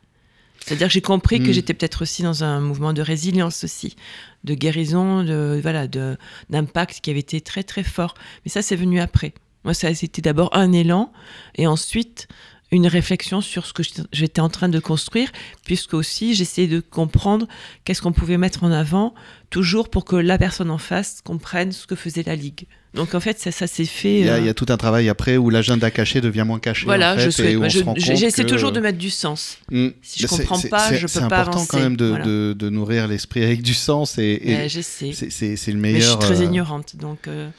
C'est-à-dire 0.65 0.87
que 0.87 0.93
j'ai 0.93 1.01
compris 1.01 1.39
que 1.39 1.49
Mm. 1.49 1.53
j'étais 1.53 1.73
peut-être 1.73 2.01
aussi 2.03 2.21
dans 2.23 2.43
un 2.43 2.59
mouvement 2.59 2.93
de 2.93 3.01
résilience 3.01 3.63
aussi, 3.63 3.95
de 4.43 4.53
guérison, 4.53 5.23
de 5.23 5.59
voilà, 5.61 5.87
de 5.87 6.17
d'impact 6.49 6.99
qui 7.01 7.09
avait 7.09 7.19
été 7.19 7.41
très 7.41 7.63
très 7.63 7.83
fort. 7.83 8.13
Mais 8.45 8.51
ça, 8.51 8.61
c'est 8.61 8.75
venu 8.75 8.99
après. 8.99 9.33
Moi, 9.63 9.73
ça 9.73 9.87
a 9.87 9.91
été 9.91 10.21
d'abord 10.21 10.49
un 10.55 10.71
élan, 10.71 11.11
et 11.55 11.67
ensuite 11.67 12.27
une 12.71 12.85
réflexion 12.85 13.41
sur 13.41 13.65
ce 13.65 13.73
que 13.73 13.81
j'étais- 13.81 14.03
j'étais 14.13 14.41
en 14.41 14.49
train 14.49 14.69
de 14.69 14.79
construire, 14.79 15.31
puisque 15.65 15.95
aussi 15.95 16.35
j'essayais 16.35 16.67
de 16.67 16.81
comprendre 16.81 17.47
qu'est-ce 17.83 18.01
qu'on 18.01 18.11
pouvait 18.11 18.37
mettre 18.37 18.63
en 18.63 18.71
avant, 18.71 19.15
toujours 19.49 19.89
pour 19.89 20.05
que 20.05 20.15
la 20.15 20.37
personne 20.37 20.69
en 20.69 20.77
face 20.77 21.21
comprenne 21.23 21.71
ce 21.71 21.87
que 21.87 21.95
faisait 21.95 22.21
la 22.23 22.35
Ligue. 22.35 22.67
Donc 22.95 23.13
en 23.13 23.19
fait, 23.19 23.39
ça, 23.39 23.51
ça 23.51 23.67
s'est 23.67 23.85
fait. 23.85 24.19
Il 24.19 24.25
y, 24.25 24.29
a, 24.29 24.33
euh, 24.33 24.39
il 24.39 24.45
y 24.45 24.49
a 24.49 24.53
tout 24.55 24.65
un 24.69 24.77
travail 24.77 25.09
après 25.09 25.37
où 25.37 25.49
l'agenda 25.51 25.91
caché 25.91 26.21
devient 26.21 26.43
moins 26.45 26.57
caché. 26.59 26.85
voilà, 26.85 27.13
en 27.13 27.17
fait, 27.17 27.25
je 27.25 27.29
souhaite. 27.29 27.83
compte 27.85 27.99
J'essaie 27.99 28.43
que- 28.43 28.49
toujours 28.49 28.71
de 28.71 28.79
mettre 28.79 28.97
du 28.97 29.11
sens. 29.11 29.59
Hmm. 29.71 29.89
Si 30.01 30.19
je 30.19 30.23
Bah, 30.25 30.29
c'est- 30.31 30.37
comprends 30.43 30.55
c'est- 30.55 30.69
pas, 30.69 30.89
c'est- 30.89 30.95
je 30.97 31.01
peux 31.03 31.07
C'est 31.07 31.19
pas 31.19 31.25
important 31.25 31.51
avancer. 31.51 31.67
quand 31.69 31.79
même 31.79 31.95
de, 31.97 32.05
Voilà. 32.07 32.25
de- 32.25 32.55
de 32.57 32.69
nourrir 32.69 33.07
l'esprit 33.07 33.43
avec 33.43 33.61
du 33.61 33.75
sens 33.75 34.17
et, 34.17 34.41
et 34.43 34.55
Euh, 34.55 34.67
J'essaie. 34.67 35.13
c'est- 35.13 35.29
c'est 35.29 35.55
c'est 35.55 35.71
le 35.71 35.77
Mais 35.77 35.89
je 35.95 35.99
suis 35.99 36.03
meilleur. 36.05 36.19
très 36.19 36.41
euh, 36.41 36.45
ignorante, 36.45 36.95
donc. 36.95 37.27
euh, 37.27 37.49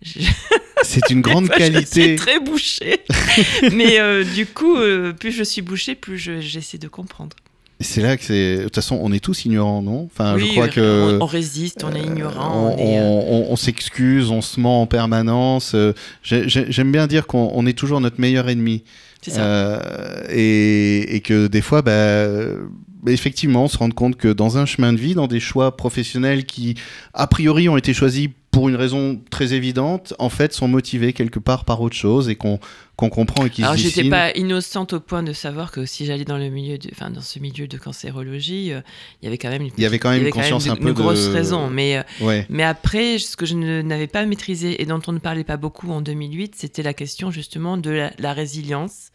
C'est 0.82 1.10
une 1.10 1.20
grande 1.22 1.46
fois, 1.48 1.56
Je 1.58 1.60
qualité. 1.64 2.02
suis 2.02 2.16
très 2.16 2.40
bouchée. 2.40 3.00
Mais 3.72 4.24
du 4.24 4.46
coup, 4.46 4.76
plus 5.18 5.32
je 5.32 5.42
suis 5.42 5.60
bouchée, 5.60 5.96
plus 5.96 6.18
je- 6.18 6.40
j'essaie 6.40 6.78
de 6.78 6.88
comprendre. 6.88 7.36
C'est 7.80 8.00
là 8.02 8.16
que 8.16 8.24
c'est. 8.24 8.56
De 8.58 8.62
toute 8.64 8.74
façon, 8.74 8.98
on 9.00 9.12
est 9.12 9.20
tous 9.22 9.44
ignorants, 9.44 9.82
non? 9.82 10.08
Enfin, 10.12 10.34
oui, 10.34 10.46
je 10.46 10.52
crois 10.52 10.68
que. 10.68 11.18
on, 11.20 11.26
résiste, 11.26 11.84
on 11.84 11.94
est 11.94 12.02
ignorant. 12.02 12.74
on, 12.76 12.76
euh, 12.76 13.00
on- 13.02 13.46
on- 13.48 13.52
on 13.52 13.56
s'excuse, 13.56 14.30
on 14.30 14.40
se 14.42 14.58
ment 14.58 14.82
en 14.82 14.86
permanence. 14.86 15.72
euh, 15.76 15.92
j'ai- 16.22 16.48
j'ai- 16.48 16.66
J'aime 16.72 16.90
bien 16.90 17.06
dire 17.06 17.26
qu'on 17.28 17.50
on 17.54 17.66
est 17.66 17.78
toujours 17.78 18.00
notre 18.00 18.20
meilleur 18.20 18.48
ennemi. 18.48 18.82
C'est 19.22 19.30
ça. 19.32 19.42
Euh, 19.44 20.22
et, 20.30 21.16
et 21.16 21.20
que 21.20 21.46
des 21.46 21.60
fois, 21.60 21.82
bah, 21.82 21.92
euh, 21.92 22.66
effectivement, 23.06 23.64
on 23.64 23.68
se 23.68 23.78
rend 23.78 23.90
compte 23.90 24.16
que 24.16 24.28
dans 24.28 24.58
un 24.58 24.66
chemin 24.66 24.92
de 24.92 24.98
vie, 24.98 25.14
dans 25.14 25.26
des 25.28 25.40
choix 25.40 25.76
professionnels 25.76 26.44
qui, 26.46 26.74
a 27.14 27.26
priori, 27.28 27.68
ont 27.68 27.76
été 27.76 27.94
choisis 27.94 28.28
pour 28.50 28.68
une 28.68 28.76
raison 28.76 29.20
très 29.30 29.54
évidente, 29.54 30.14
en 30.18 30.30
fait, 30.30 30.52
sont 30.52 30.66
motivés 30.68 31.12
quelque 31.12 31.38
part 31.38 31.64
par 31.64 31.80
autre 31.80 31.94
chose 31.96 32.28
et 32.28 32.34
qu'on 32.34 32.58
qu'on 32.98 33.10
comprend 33.10 33.46
et 33.46 33.50
qui 33.50 33.62
Alors, 33.62 33.74
se 33.76 33.78
j'étais 33.82 33.94
dessinent. 34.02 34.10
pas 34.10 34.32
innocente 34.32 34.92
au 34.92 34.98
point 34.98 35.22
de 35.22 35.32
savoir 35.32 35.70
que 35.70 35.86
si 35.86 36.04
j'allais 36.04 36.24
dans 36.24 36.36
le 36.36 36.48
milieu, 36.50 36.78
de, 36.78 36.88
enfin, 36.90 37.10
dans 37.10 37.20
ce 37.20 37.38
milieu 37.38 37.68
de 37.68 37.78
cancérologie, 37.78 38.72
euh, 38.72 38.80
il 39.22 39.26
y 39.26 39.28
avait 39.28 39.38
quand 39.38 39.50
même 39.50 39.62
une, 39.62 39.70
Il 39.78 39.84
y 39.84 39.86
avait 39.86 40.00
quand 40.00 40.10
même 40.10 40.24
une 40.26 40.32
conscience 40.32 40.64
de- 40.64 40.70
un 40.72 40.76
peu 40.76 40.88
une 40.88 40.94
grosse 40.94 41.28
de- 41.28 41.32
raison. 41.32 41.70
Mais, 41.70 41.98
euh, 41.98 42.02
Ouais. 42.20 42.44
mais 42.50 42.64
après, 42.64 43.18
ce 43.20 43.36
que 43.36 43.46
je 43.46 43.54
n'avais 43.54 44.08
pas 44.08 44.26
maîtrisé 44.26 44.82
et 44.82 44.84
dont 44.84 45.00
on 45.06 45.12
ne 45.12 45.20
parlait 45.20 45.44
pas 45.44 45.56
beaucoup 45.56 45.88
en 45.92 46.00
2008, 46.00 46.56
c'était 46.56 46.82
la 46.82 46.92
question 46.92 47.30
justement 47.30 47.76
de 47.76 47.90
la, 47.90 48.10
la 48.18 48.32
résilience. 48.32 49.12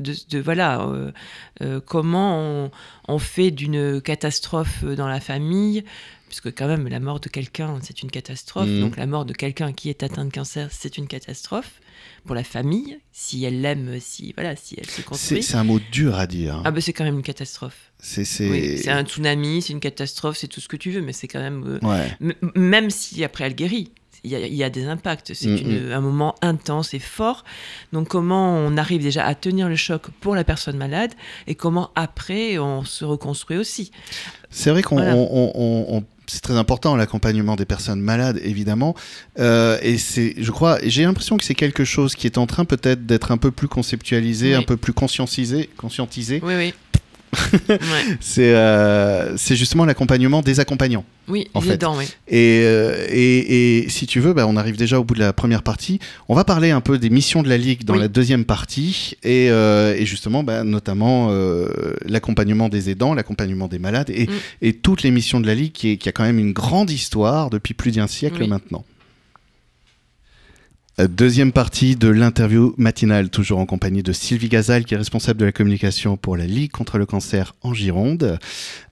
De, 0.00 0.12
de- 0.30 0.40
voilà, 0.40 0.80
euh, 0.88 1.12
euh, 1.62 1.80
comment 1.80 2.40
on, 2.40 2.70
on 3.06 3.18
fait 3.20 3.52
d'une 3.52 4.00
catastrophe 4.00 4.82
dans 4.84 5.06
la 5.06 5.20
famille, 5.20 5.84
puisque 6.26 6.52
quand 6.52 6.66
même 6.66 6.88
la 6.88 6.98
mort 6.98 7.20
de 7.20 7.28
quelqu'un 7.28 7.78
c'est 7.82 8.02
une 8.02 8.10
catastrophe, 8.10 8.66
Mhm. 8.68 8.80
donc 8.80 8.96
la 8.96 9.06
mort 9.06 9.24
de 9.24 9.32
quelqu'un 9.32 9.72
qui 9.72 9.90
est 9.90 10.02
atteint 10.02 10.24
de 10.24 10.32
cancer 10.32 10.70
c'est 10.72 10.98
une 10.98 11.06
catastrophe 11.06 11.80
pour 12.24 12.34
la 12.34 12.44
famille, 12.44 12.98
si 13.12 13.44
elle 13.44 13.60
l'aime, 13.60 13.98
si 14.00 14.32
voilà, 14.36 14.56
si 14.56 14.76
elle 14.78 14.88
se 14.88 15.02
construit. 15.02 15.42
c'est 15.42 15.56
un 15.56 15.64
mot 15.64 15.78
dur 15.92 16.14
à 16.16 16.26
dire. 16.26 16.60
Ah 16.64 16.70
ben 16.70 16.80
c'est 16.80 16.92
quand 16.92 17.04
même 17.04 17.16
une 17.16 17.22
catastrophe. 17.22 17.92
C'est 17.98 18.24
Oui, 18.48 18.82
un 18.88 19.04
tsunami, 19.04 19.62
c'est 19.62 19.72
une 19.72 19.80
catastrophe, 19.80 20.36
c'est 20.38 20.48
tout 20.48 20.60
ce 20.60 20.68
que 20.68 20.76
tu 20.76 20.90
veux, 20.90 21.00
mais 21.02 21.12
c'est 21.12 21.28
quand 21.28 21.40
même 21.40 21.78
euh, 21.82 21.86
Ouais. 21.86 22.32
Même 22.54 22.90
si 22.90 23.22
après 23.24 23.44
elle 23.44 23.54
guérit. 23.54 23.92
il 24.26 24.30
y, 24.32 24.64
a 24.64 24.70
des 24.70 24.86
impacts. 24.86 25.34
C'est 25.34 25.50
Mm, 25.50 25.92
un 25.92 26.00
moment 26.00 26.34
intense 26.40 26.94
et 26.94 26.98
fort. 26.98 27.44
Donc, 27.92 28.08
comment 28.08 28.56
on 28.56 28.74
arrive 28.78 29.02
déjà 29.02 29.22
à 29.26 29.34
tenir 29.34 29.68
le 29.68 29.76
choc 29.76 30.04
pour 30.20 30.34
la 30.34 30.44
personne 30.44 30.78
malade 30.78 31.12
et 31.46 31.54
comment 31.54 31.90
après 31.94 32.56
on 32.58 32.84
se 32.84 33.04
reconstruit 33.04 33.58
aussi? 33.58 33.90
C'est 34.48 34.70
vrai 34.70 34.82
qu'on 34.82 34.96
Voilà. 34.96 35.14
on- 35.14 35.52
on- 35.54 35.96
on- 35.98 36.04
c'est 36.26 36.40
très 36.42 36.54
important 36.56 36.96
l'accompagnement 36.96 37.56
des 37.56 37.64
personnes 37.64 38.00
malades 38.00 38.40
évidemment 38.44 38.94
Euh, 39.38 39.78
et 39.82 39.98
c'est 39.98 40.34
je 40.38 40.50
crois 40.50 40.78
j'ai 40.82 41.02
l'impression 41.04 41.36
que 41.36 41.44
c'est 41.44 41.54
quelque 41.54 41.84
chose 41.84 42.14
qui 42.14 42.26
est 42.26 42.38
en 42.38 42.46
train 42.46 42.64
peut-être 42.64 43.04
d'être 43.06 43.30
un 43.32 43.36
peu 43.38 43.50
plus 43.50 43.68
conceptualisé 43.68 44.48
Oui. 44.48 44.54
un 44.54 44.62
peu 44.62 44.76
plus 44.76 44.92
conscientisé 44.92 45.68
conscientisé 45.76 46.40
Oui, 46.42 46.54
oui. 46.56 46.74
Ouais. 47.68 47.78
c'est 48.20 48.54
euh, 48.54 49.36
c'est 49.36 49.56
justement 49.56 49.84
l'accompagnement 49.84 50.42
des 50.42 50.60
accompagnants 50.60 51.04
Oui, 51.28 51.48
En 51.54 51.60
fait. 51.60 51.82
oui. 51.96 52.04
et, 52.28 52.60
euh, 52.64 53.06
et, 53.10 53.78
et 53.84 53.88
si 53.88 54.06
tu 54.06 54.20
veux 54.20 54.32
bah, 54.32 54.46
on 54.48 54.56
arrive 54.56 54.76
déjà 54.76 54.98
au 55.00 55.04
bout 55.04 55.14
de 55.14 55.20
la 55.20 55.32
première 55.32 55.62
partie 55.62 55.98
on 56.28 56.34
va 56.34 56.44
parler 56.44 56.70
un 56.70 56.80
peu 56.80 56.98
des 56.98 57.10
missions 57.10 57.42
de 57.42 57.48
la 57.48 57.56
ligue 57.58 57.84
dans 57.84 57.94
Oui. 57.94 58.00
la 58.00 58.08
deuxième 58.08 58.44
partie 58.44 59.16
et, 59.22 59.48
euh, 59.50 59.94
et 59.96 60.06
justement 60.06 60.42
bah, 60.42 60.64
notamment 60.64 61.30
l'accompagnement 62.06 62.68
des 62.68 62.90
aidants 62.90 63.14
l'accompagnement 63.14 63.68
des 63.68 63.78
malades 63.78 64.10
et, 64.10 64.24
Mm. 64.26 64.30
et 64.62 64.72
toutes 64.74 65.02
les 65.02 65.10
missions 65.10 65.40
de 65.40 65.46
la 65.46 65.54
ligue 65.54 65.72
qui, 65.72 65.90
est- 65.92 65.96
qui 65.96 66.08
a 66.08 66.12
quand 66.12 66.24
même 66.24 66.38
une 66.38 66.52
grande 66.52 66.90
histoire 66.90 67.50
depuis 67.50 67.74
plus 67.74 67.92
d'un 67.92 68.06
siècle 68.06 68.38
Oui. 68.42 68.48
maintenant 68.48 68.84
Deuxième 70.96 71.50
partie 71.50 71.96
de 71.96 72.06
l'interview 72.06 72.72
matinale, 72.78 73.28
toujours 73.28 73.58
en 73.58 73.66
compagnie 73.66 74.04
de 74.04 74.12
Sylvie 74.12 74.48
Gazal, 74.48 74.84
qui 74.84 74.94
est 74.94 74.96
responsable 74.96 75.40
de 75.40 75.44
la 75.44 75.50
communication 75.50 76.16
pour 76.16 76.36
la 76.36 76.46
Ligue 76.46 76.70
contre 76.70 76.98
le 76.98 77.06
cancer 77.06 77.56
en 77.62 77.74
Gironde. 77.74 78.38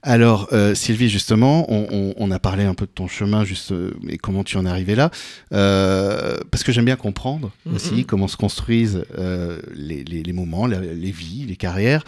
Alors, 0.01 0.49
euh, 0.51 0.75
Sylvie, 0.75 1.07
justement, 1.07 1.65
on, 1.71 1.87
on- 1.91 2.13
on 2.17 2.29
a 2.31 2.39
parlé 2.39 2.65
un 2.65 2.73
peu 2.73 2.85
de 2.87 2.91
ton 2.93 3.07
chemin, 3.07 3.45
juste, 3.45 3.71
euh, 3.71 3.91
et 4.09 4.17
comment 4.17 4.43
tu 4.43 4.57
en 4.57 4.65
es 4.65 4.69
arrivé 4.69 4.95
là, 4.95 5.11
Euh, 5.53 6.37
parce 6.51 6.65
que 6.65 6.73
j'aime 6.73 6.83
bien 6.85 6.97
comprendre 6.97 7.51
Mhm. 7.65 7.75
aussi 7.75 8.03
comment 8.05 8.27
se 8.27 8.35
construisent 8.35 9.05
les, 9.73 10.03
les- 10.03 10.23
les 10.23 10.33
moments, 10.33 10.67
la- 10.67 10.81
les 10.81 11.11
vies, 11.11 11.45
les 11.47 11.55
carrières. 11.55 12.03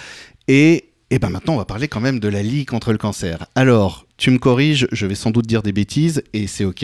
Et, 0.50 0.90
et 1.12 1.20
ben 1.20 1.30
maintenant, 1.30 1.54
on 1.54 1.58
va 1.58 1.66
parler 1.66 1.88
quand 1.88 2.00
même 2.02 2.20
de 2.20 2.28
la 2.28 2.42
Ligue 2.42 2.68
contre 2.68 2.92
le 2.92 2.98
cancer. 2.98 3.46
Alors, 3.54 4.08
tu 4.18 4.32
me 4.32 4.40
corriges, 4.40 4.88
je 4.92 5.06
vais 5.06 5.14
sans 5.14 5.30
doute 5.30 5.46
dire 5.46 5.62
des 5.62 5.72
bêtises, 5.72 6.24
et 6.34 6.48
c'est 6.48 6.66
ok. 6.66 6.84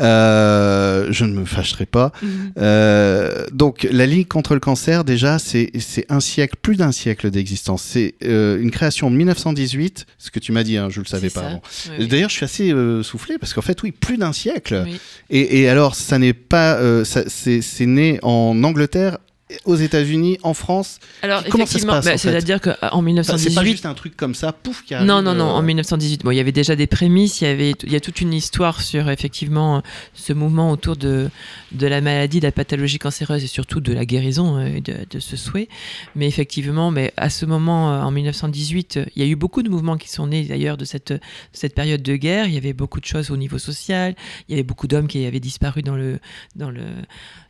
Euh, 0.00 1.06
je 1.10 1.24
ne 1.24 1.32
me 1.32 1.44
fâcherai 1.46 1.86
pas. 1.86 2.12
Mhm. 2.20 2.52
Euh, 2.58 3.46
donc, 3.50 3.88
la 3.90 4.04
Ligue 4.04 4.28
contre 4.28 4.52
le 4.52 4.60
cancer, 4.60 5.02
déjà, 5.02 5.38
c'est 5.38 5.72
un 6.10 6.20
siècle, 6.20 6.56
plus 6.60 6.76
d'un 6.76 6.92
siècle 6.92 7.30
d'existence. 7.30 7.82
C'est 7.82 8.16
euh, 8.22 8.60
une 8.60 8.70
création 8.70 9.10
de 9.10 9.16
1918, 9.16 10.04
ce 10.18 10.30
que 10.30 10.40
tu 10.40 10.52
m'as 10.52 10.62
dit, 10.62 10.76
hein, 10.76 10.88
je 10.90 10.98
ne 11.00 11.04
le 11.04 11.08
savais 11.08 11.30
pas 11.30 11.40
ça. 11.40 11.46
avant. 11.46 11.62
Oui, 11.86 11.94
oui. 12.00 12.08
D'ailleurs, 12.08 12.30
je 12.30 12.34
suis 12.34 12.44
assez 12.44 12.74
soufflé 13.02 13.38
parce 13.38 13.54
qu'en 13.54 13.62
fait, 13.62 13.82
oui, 13.82 13.92
plus 13.92 14.18
d'un 14.18 14.34
siècle. 14.34 14.82
Oui. 14.84 15.00
Et, 15.30 15.60
et 15.60 15.68
alors, 15.70 15.94
ça 15.94 16.18
n'est 16.18 16.34
pas, 16.34 16.78
c'est 17.04 17.86
né 17.86 18.18
en 18.22 18.62
Angleterre, 18.62 19.16
aux 19.64 19.76
États-Unis, 19.76 20.38
en 20.42 20.54
France. 20.54 20.98
Alors, 21.22 21.42
Comment 21.50 21.64
ça 21.66 21.72
se 21.72 21.78
effectivement, 21.78 22.00
bah, 22.00 22.16
c'est-à-dire 22.18 22.60
qu'en 22.60 22.72
Enfin, 22.72 23.38
c'est 23.38 23.54
pas 23.54 23.62
1918, 23.62 23.70
juste 23.70 23.86
un 23.86 23.94
truc 23.94 24.16
comme 24.16 24.34
ça, 24.34 24.52
pouf, 24.52 24.84
qui 24.84 24.94
arrive. 24.94 25.06
Non, 25.06 25.22
non, 25.22 25.34
non. 25.34 25.48
euh, 25.48 25.52
En 25.58 25.62
1918, 25.62 26.22
bon, 26.24 26.30
il 26.30 26.36
y 26.36 26.40
avait 26.40 26.52
déjà 26.52 26.76
des 26.76 26.86
prémices. 26.86 27.40
Il 27.40 27.44
y 27.44 27.48
avait, 27.48 27.70
il 27.82 27.92
y 27.92 27.96
a 27.96 28.00
toute 28.00 28.20
une 28.20 28.34
histoire 28.34 28.82
sur 28.82 29.08
effectivement 29.10 29.82
ce 30.14 30.32
mouvement 30.32 30.70
autour 30.70 30.96
de 30.96 31.30
de 31.72 31.86
la 31.86 32.00
maladie, 32.00 32.40
de 32.40 32.44
la 32.46 32.52
pathologie 32.52 32.98
cancéreuse 32.98 33.44
et 33.44 33.46
surtout 33.46 33.80
de 33.80 33.92
la 33.92 34.04
guérison 34.04 34.58
euh, 34.58 34.66
et 34.76 34.80
de, 34.80 34.94
de 35.10 35.18
ce 35.18 35.36
souhait. 35.36 35.68
Mais 36.14 36.26
effectivement, 36.26 36.90
mais 36.90 37.12
à 37.16 37.30
ce 37.30 37.46
moment, 37.46 37.92
euh, 37.92 38.02
en 38.02 38.10
1918, 38.10 38.96
euh, 38.96 39.04
il 39.16 39.22
y 39.22 39.26
a 39.26 39.28
eu 39.28 39.36
beaucoup 39.36 39.62
de 39.62 39.68
mouvements 39.70 39.96
qui 39.96 40.08
sont 40.10 40.26
nés 40.26 40.44
d'ailleurs 40.44 40.76
de 40.76 40.84
cette 40.84 41.14
cette 41.52 41.74
période 41.74 42.02
de 42.02 42.16
guerre. 42.16 42.46
Il 42.46 42.54
y 42.54 42.58
avait 42.58 42.72
beaucoup 42.74 43.00
de 43.00 43.06
choses 43.06 43.30
au 43.30 43.36
niveau 43.36 43.58
social. 43.58 44.14
Il 44.48 44.52
y 44.52 44.54
avait 44.54 44.62
beaucoup 44.62 44.86
d'hommes 44.86 45.08
qui 45.08 45.24
avaient 45.24 45.40
disparu 45.40 45.82
dans 45.82 45.96
le 45.96 46.18
dans 46.56 46.70
le 46.70 46.82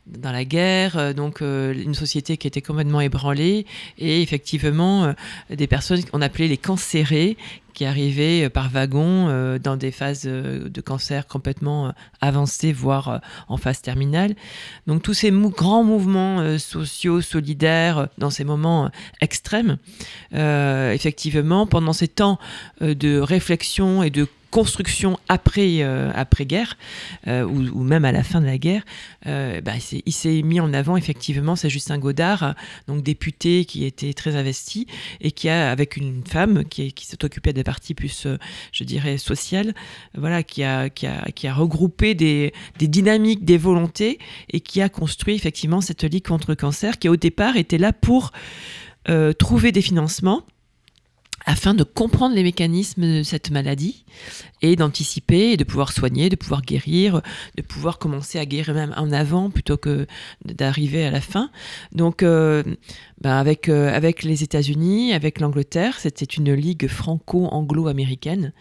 dans 0.08 0.32
la 0.32 0.44
guerre, 0.44 0.96
euh, 0.96 1.12
donc 1.12 1.42
euh, 1.42 1.74
une 1.88 1.94
société 1.94 2.36
qui 2.36 2.46
était 2.46 2.62
complètement 2.62 3.00
ébranlée 3.00 3.66
et 3.98 4.22
effectivement 4.22 5.04
euh, 5.04 5.12
des 5.50 5.66
personnes 5.66 6.04
qu'on 6.04 6.22
appelait 6.22 6.46
les 6.46 6.58
cancérés 6.58 7.36
qui 7.74 7.84
arrivaient 7.84 8.44
euh, 8.44 8.50
par 8.50 8.68
wagon 8.68 9.28
euh, 9.28 9.58
dans 9.58 9.76
des 9.76 9.90
phases 9.90 10.24
de 10.24 10.80
cancer 10.80 11.26
complètement 11.26 11.92
avancées, 12.20 12.72
voire 12.72 13.20
en 13.48 13.56
phase 13.56 13.80
terminale. 13.80 14.36
Donc 14.86 15.02
tous 15.02 15.14
ces 15.14 15.30
grands 15.30 15.84
mouvements 15.84 16.58
sociaux, 16.58 17.20
solidaires, 17.20 18.08
dans 18.18 18.30
ces 18.30 18.44
moments 18.44 18.90
extrêmes, 19.20 19.78
effectivement, 20.32 21.66
pendant 21.66 21.92
ces 21.92 22.08
temps 22.08 22.38
de 22.80 23.18
réflexion 23.18 24.02
et 24.02 24.10
de 24.10 24.26
construction 24.50 25.18
après, 25.28 25.82
euh, 25.82 26.10
après-guerre, 26.14 26.76
euh, 27.26 27.44
ou, 27.44 27.82
même 27.82 28.04
à 28.04 28.12
la 28.12 28.22
fin 28.22 28.40
de 28.40 28.46
la 28.46 28.58
guerre, 28.58 28.82
euh, 29.26 29.60
bah, 29.60 29.72
il 30.06 30.12
s'est- 30.12 30.42
mis 30.42 30.60
en 30.60 30.72
avant 30.72 30.96
effectivement, 30.96 31.56
c'est 31.56 31.68
Justin 31.70 31.98
Godard, 31.98 32.54
donc 32.86 33.02
député 33.02 33.64
qui 33.64 33.84
était 33.84 34.14
très 34.14 34.36
investi 34.36 34.86
et 35.20 35.30
qui 35.32 35.48
a, 35.48 35.70
avec 35.70 35.96
une 35.96 36.22
femme 36.26 36.64
qui, 36.64 36.86
est- 36.86 36.90
qui 36.92 37.04
s'est 37.06 37.24
occupée 37.24 37.52
des 37.52 37.64
parties 37.64 37.94
plus, 37.94 38.26
je 38.72 38.84
dirais, 38.84 39.18
sociales, 39.18 39.74
voilà, 40.16 40.42
qui 40.42 40.62
a, 40.64 40.88
qui 40.88 41.06
a, 41.06 41.26
qui 41.34 41.46
a 41.46 41.54
regroupé 41.54 42.14
des, 42.14 42.52
des 42.78 42.88
dynamiques, 42.88 43.44
des 43.44 43.58
volontés 43.58 44.18
et 44.50 44.60
qui 44.60 44.80
a 44.80 44.88
construit 44.88 45.34
effectivement 45.34 45.80
cette 45.80 46.04
ligue 46.04 46.26
contre 46.26 46.50
le 46.50 46.56
cancer 46.56 46.98
qui 46.98 47.08
au 47.08 47.16
départ 47.16 47.56
était 47.56 47.78
là 47.78 47.92
pour 47.92 48.32
trouver 49.38 49.72
des 49.72 49.80
financements 49.82 50.42
afin 51.46 51.74
de 51.74 51.84
comprendre 51.84 52.34
les 52.34 52.42
mécanismes 52.42 53.18
de 53.18 53.22
cette 53.22 53.50
maladie 53.50 54.04
et 54.60 54.76
d'anticiper 54.76 55.52
et 55.52 55.56
de 55.56 55.64
pouvoir 55.64 55.92
soigner, 55.92 56.28
de 56.28 56.36
pouvoir 56.36 56.62
guérir, 56.62 57.22
de 57.56 57.62
pouvoir 57.62 57.98
commencer 57.98 58.38
à 58.38 58.46
guérir 58.46 58.74
même 58.74 58.92
en 58.96 59.12
avant 59.12 59.50
plutôt 59.50 59.76
que 59.76 60.06
d'arriver 60.44 61.04
à 61.04 61.10
la 61.10 61.20
fin. 61.20 61.50
Donc, 61.92 62.22
euh, 62.22 62.62
ben 63.20 63.36
avec, 63.36 63.68
euh, 63.68 63.94
avec 63.94 64.24
les 64.24 64.42
États-Unis, 64.42 65.12
avec 65.12 65.40
l'Angleterre, 65.40 65.98
c'était 65.98 66.24
une 66.24 66.52
ligue 66.52 66.88
franco-anglo-américaine 66.88 68.52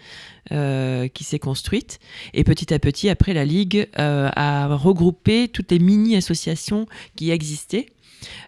euh, 0.51 1.07
qui 1.07 1.24
s'est 1.24 1.39
construite. 1.39 2.00
Et 2.34 2.43
petit 2.43 2.74
à 2.74 2.79
petit, 2.79 3.10
après, 3.10 3.34
la 3.34 3.46
ligue 3.46 3.89
a 3.96 4.67
regroupé 4.75 5.48
toutes 5.48 5.72
les 5.72 5.79
mini-associations 5.79 6.86
qui 7.15 7.31
existaient. 7.31 7.88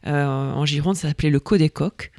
En 0.05 0.65
Gironde, 0.65 0.95
ça 0.95 1.07
s'appelait 1.07 1.29
le 1.29 1.39
Codécoq. 1.39 2.11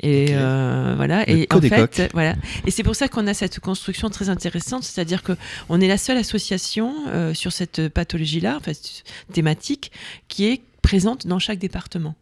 Et 0.00 0.28
euh, 0.30 0.94
voilà. 0.96 1.24
Le 1.26 1.30
et 1.30 1.46
en 1.50 1.60
fait, 1.60 2.10
voilà. 2.12 2.34
Et 2.66 2.70
c'est 2.70 2.82
pour 2.82 2.96
ça 2.96 3.08
qu'on 3.08 3.26
a 3.26 3.34
cette 3.34 3.60
construction 3.60 4.10
très 4.10 4.28
intéressante, 4.28 4.84
c'est-à-dire 4.84 5.22
que 5.22 5.32
on 5.68 5.80
est 5.80 5.88
la 5.88 5.98
seule 5.98 6.16
association 6.16 6.94
euh, 7.08 7.34
sur 7.34 7.52
cette 7.52 7.88
pathologie-là, 7.88 8.56
en 8.56 8.60
fait, 8.60 9.04
thématique, 9.32 9.92
qui 10.28 10.46
est 10.46 10.62
présente 10.82 11.26
dans 11.26 11.38
chaque 11.38 11.58
département. 11.58 12.14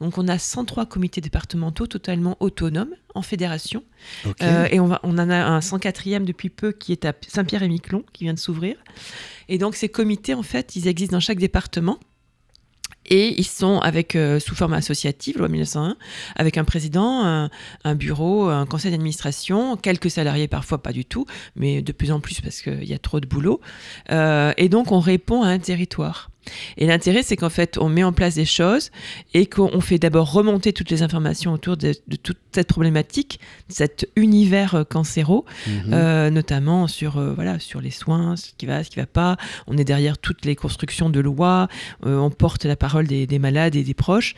Donc 0.00 0.18
on 0.18 0.28
a 0.28 0.38
103 0.38 0.86
comités 0.86 1.20
départementaux 1.20 1.86
totalement 1.86 2.36
autonomes 2.40 2.94
en 3.14 3.22
fédération. 3.22 3.82
Euh, 4.42 4.68
et 4.70 4.80
on, 4.80 4.86
va, 4.86 5.00
on 5.02 5.18
en 5.18 5.30
a 5.30 5.36
un 5.36 5.60
104e 5.60 6.24
depuis 6.24 6.50
peu 6.50 6.72
qui 6.72 6.92
est 6.92 7.04
à 7.04 7.14
Saint-Pierre-et-Miquelon, 7.26 8.04
qui 8.12 8.24
vient 8.24 8.34
de 8.34 8.38
s'ouvrir. 8.38 8.76
Et 9.48 9.58
donc 9.58 9.74
ces 9.74 9.88
comités, 9.88 10.34
en 10.34 10.42
fait, 10.42 10.76
ils 10.76 10.88
existent 10.88 11.16
dans 11.16 11.20
chaque 11.20 11.38
département. 11.38 11.98
Et 13.06 13.38
ils 13.38 13.46
sont 13.46 13.78
avec 13.80 14.16
euh, 14.16 14.38
sous 14.38 14.54
forme 14.54 14.74
associative, 14.74 15.38
loi 15.38 15.48
1901, 15.48 15.96
avec 16.36 16.56
un 16.56 16.64
président, 16.64 17.48
un, 17.84 17.94
bureau, 17.94 18.48
un 18.48 18.66
conseil 18.66 18.90
d'administration, 18.90 19.76
quelques 19.76 20.10
salariés 20.10 20.48
parfois 20.48 20.82
pas 20.82 20.92
du 20.92 21.04
tout, 21.04 21.26
mais 21.56 21.82
de 21.82 21.92
plus 21.92 22.12
en 22.12 22.20
plus 22.20 22.40
parce 22.40 22.62
qu'il 22.62 22.84
y 22.84 22.94
a 22.94 22.98
trop 22.98 23.20
de 23.20 23.26
boulot. 23.26 23.60
Euh, 24.10 24.52
et 24.56 24.68
donc 24.68 24.92
on 24.92 25.00
répond 25.00 25.42
à 25.42 25.48
un 25.48 25.58
territoire. 25.58 26.31
Et 26.76 26.86
l'intérêt, 26.86 27.22
c'est 27.22 27.36
qu'en 27.36 27.50
fait, 27.50 27.78
on 27.78 27.88
met 27.88 28.02
en 28.04 28.12
place 28.12 28.34
des 28.34 28.44
choses 28.44 28.90
et 29.34 29.46
qu'on 29.46 29.80
fait 29.80 29.98
d'abord 29.98 30.32
remonter 30.32 30.72
toutes 30.72 30.90
les 30.90 31.02
informations 31.02 31.52
autour 31.52 31.76
de, 31.76 31.94
de 32.08 32.16
toute 32.16 32.38
cette 32.54 32.68
problématique, 32.68 33.40
cet 33.68 34.08
univers 34.16 34.74
euh, 34.74 34.84
cancéro, 34.84 35.44
Mhm. 35.66 35.92
euh, 35.94 36.30
notamment 36.30 36.86
sur, 36.86 37.16
euh, 37.18 37.32
voilà, 37.34 37.58
sur 37.58 37.80
les 37.80 37.90
soins, 37.90 38.36
ce 38.36 38.50
qui 38.58 38.66
va, 38.66 38.82
ce 38.84 38.90
qui 38.90 38.96
va 38.96 39.06
pas. 39.06 39.36
On 39.66 39.76
est 39.78 39.84
derrière 39.84 40.18
toutes 40.18 40.44
les 40.44 40.56
constructions 40.56 41.10
de 41.10 41.20
lois, 41.20 41.68
euh, 42.06 42.18
on 42.18 42.30
porte 42.30 42.64
la 42.64 42.76
parole 42.76 43.06
des, 43.06 43.26
des 43.26 43.38
malades 43.38 43.74
et 43.76 43.82
des 43.84 43.94
proches. 43.94 44.34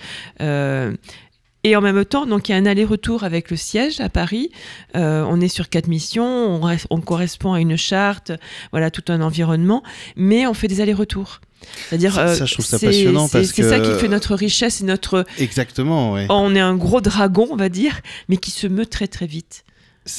Et 1.67 1.77
en 1.77 1.81
même 1.81 2.05
temps, 2.05 2.27
donc 2.27 2.49
il 2.49 2.53
y 2.53 2.55
a 2.55 2.59
un 2.59 2.67
aller-retour 2.67 3.25
avec 3.25 3.51
le 3.51 3.57
siège 3.57 3.99
à 4.01 4.11
Paris. 4.11 4.51
Euh, 4.97 5.25
on 5.27 5.41
est 5.41 5.49
sur 5.49 5.71
quatre 5.71 5.89
missions, 5.89 6.27
on, 6.27 6.61
reste- 6.61 6.87
on 6.91 7.01
correspond 7.01 7.55
à 7.55 7.61
une 7.61 7.77
charte, 7.79 8.33
voilà 8.71 8.91
tout 8.91 9.05
un 9.09 9.23
environnement, 9.23 9.83
mais 10.15 10.47
on 10.47 10.53
fait 10.53 10.69
des 10.69 10.83
allers-retours. 10.83 11.41
C'est-à-dire, 11.89 12.15
Ça- 12.15 12.27
euh, 12.29 12.35
ça, 12.35 12.45
je 12.47 12.53
trouve 12.55 12.65
ça 12.65 12.79
c'est- 12.79 12.87
passionnant 12.87 13.29
ça 13.29 13.81
qui 13.81 13.91
fait 14.01 14.09
notre 14.09 14.35
richesse 14.35 14.81
et 14.81 14.85
notre. 14.85 15.25
Exactement, 15.39 16.13
ouais. 16.13 16.27
On 16.31 16.55
est 16.55 16.61
un 16.61 16.75
gros 16.77 17.01
dragon, 17.01 17.49
on 17.51 17.57
va 17.57 17.69
dire, 17.69 18.01
mais 18.29 18.37
qui 18.37 18.51
se 18.51 18.67
meut 18.67 18.87
très 18.87 19.07
très 19.09 19.27
vite. 19.27 19.65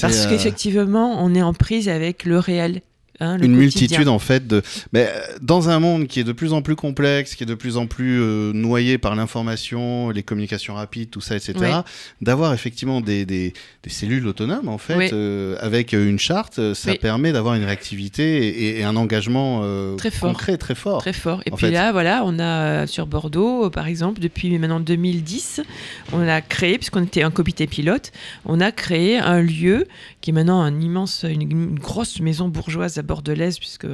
Parce 0.02 0.26
euh, 0.26 0.30
qu'effectivement, 0.30 1.24
on 1.24 1.36
est 1.36 1.44
en 1.44 1.54
prise 1.54 1.90
avec 1.90 2.26
le 2.26 2.40
réel 2.40 2.82
Hein, 3.22 3.36
une 3.36 3.40
quotidien. 3.40 3.58
multitude 3.58 4.08
en 4.10 4.20
fait 4.20 4.46
de 4.46 4.62
mais 4.92 5.08
euh, 5.08 5.20
dans 5.42 5.70
un 5.70 5.80
monde 5.80 6.08
qui 6.08 6.20
est 6.20 6.24
de 6.26 6.34
plus 6.34 6.52
en 6.52 6.62
plus 6.62 6.76
complexe 6.76 7.36
qui 7.36 7.44
est 7.44 7.46
de 7.46 7.54
plus 7.56 7.78
en 7.78 7.88
plus 7.88 8.20
euh, 8.22 8.52
noyé 8.54 8.98
par 8.98 9.16
l'information 9.16 10.10
les 10.10 10.22
communications 10.24 10.74
rapides 10.74 11.10
tout 11.12 11.22
ça 11.22 11.38
etc 11.38 11.54
Oui. 11.62 11.70
d'avoir 12.22 12.54
effectivement 12.54 13.00
des, 13.00 13.26
des, 13.26 13.54
des 13.84 13.90
cellules 13.90 14.28
autonomes 14.28 14.68
en 14.68 14.78
fait 14.78 14.96
Oui. 14.98 15.10
euh, 15.14 15.56
avec 15.62 15.94
une 15.94 16.20
charte 16.20 16.74
ça 16.74 16.92
Oui. 16.92 16.98
permet 16.98 17.32
d'avoir 17.32 17.56
une 17.56 17.64
réactivité 17.64 18.48
et, 18.48 18.80
et 18.80 18.84
un 18.84 18.96
engagement 18.98 19.62
euh, 19.64 19.96
Très 19.96 20.12
fort. 20.12 20.30
concret 20.32 20.58
très 20.58 20.76
fort 20.76 21.00
Très 21.00 21.14
fort. 21.14 21.42
Et 21.46 21.52
puis 21.52 21.68
fait. 21.68 21.72
là, 21.72 21.92
voilà, 21.92 22.24
on 22.26 22.38
a 22.40 22.88
sur 22.88 23.06
Bordeaux, 23.08 23.70
par 23.70 23.88
exemple, 23.88 24.20
depuis 24.20 24.58
maintenant 24.58 24.80
2010, 24.80 25.62
on 26.14 26.28
a 26.28 26.42
créé, 26.42 26.78
puisqu'on 26.78 27.04
était 27.04 27.24
un 27.24 27.32
comité 27.32 27.68
pilote, 27.68 28.12
on 28.46 28.60
a 28.60 28.72
créé 28.72 29.18
un 29.18 29.42
lieu 29.42 29.88
qui 30.26 30.32
est 30.32 30.34
maintenant 30.34 30.62
un 30.64 30.82
immense, 30.82 31.24
une, 31.30 31.78
grosse 31.78 32.20
maison 32.20 32.50
bourgeoise 32.50 32.98
à 32.98 33.04
Bordelaise, 33.04 33.60
puisque 33.60 33.86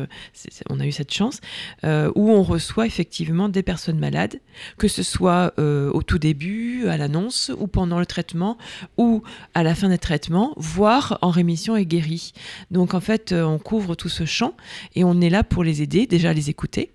on 0.70 0.80
a 0.80 0.86
eu 0.86 0.94
cette 0.94 1.14
chance, 1.14 1.42
euh, 1.84 2.10
où 2.16 2.32
on 2.32 2.42
reçoit 2.42 2.86
effectivement 2.86 3.50
des 3.50 3.64
personnes 3.64 4.00
malades, 4.00 4.40
que 4.78 4.88
ce 4.88 5.04
soit 5.04 5.54
euh, 5.60 5.92
au 5.92 6.04
tout 6.04 6.20
début, 6.20 6.88
à 6.88 6.96
l'annonce, 6.96 7.52
ou 7.60 7.68
pendant 7.68 8.00
le 8.00 8.06
traitement, 8.06 8.58
ou 8.98 9.24
à 9.56 9.62
la 9.62 9.76
fin 9.76 9.90
des 9.90 9.98
traitements, 9.98 10.54
voire 10.56 11.20
en 11.22 11.32
rémission 11.32 11.76
et 11.76 11.86
guéri. 11.86 12.32
Donc 12.72 12.94
en 12.94 13.02
fait, 13.02 13.34
euh, 13.34 13.44
on 13.44 13.60
couvre 13.60 13.96
tout 13.96 14.08
ce 14.08 14.24
champ 14.24 14.56
et 14.96 15.04
on 15.04 15.20
est 15.20 15.30
là 15.30 15.44
pour 15.44 15.66
les 15.66 15.82
aider, 15.82 16.08
déjà 16.08 16.32
les 16.32 16.50
écouter. 16.50 16.94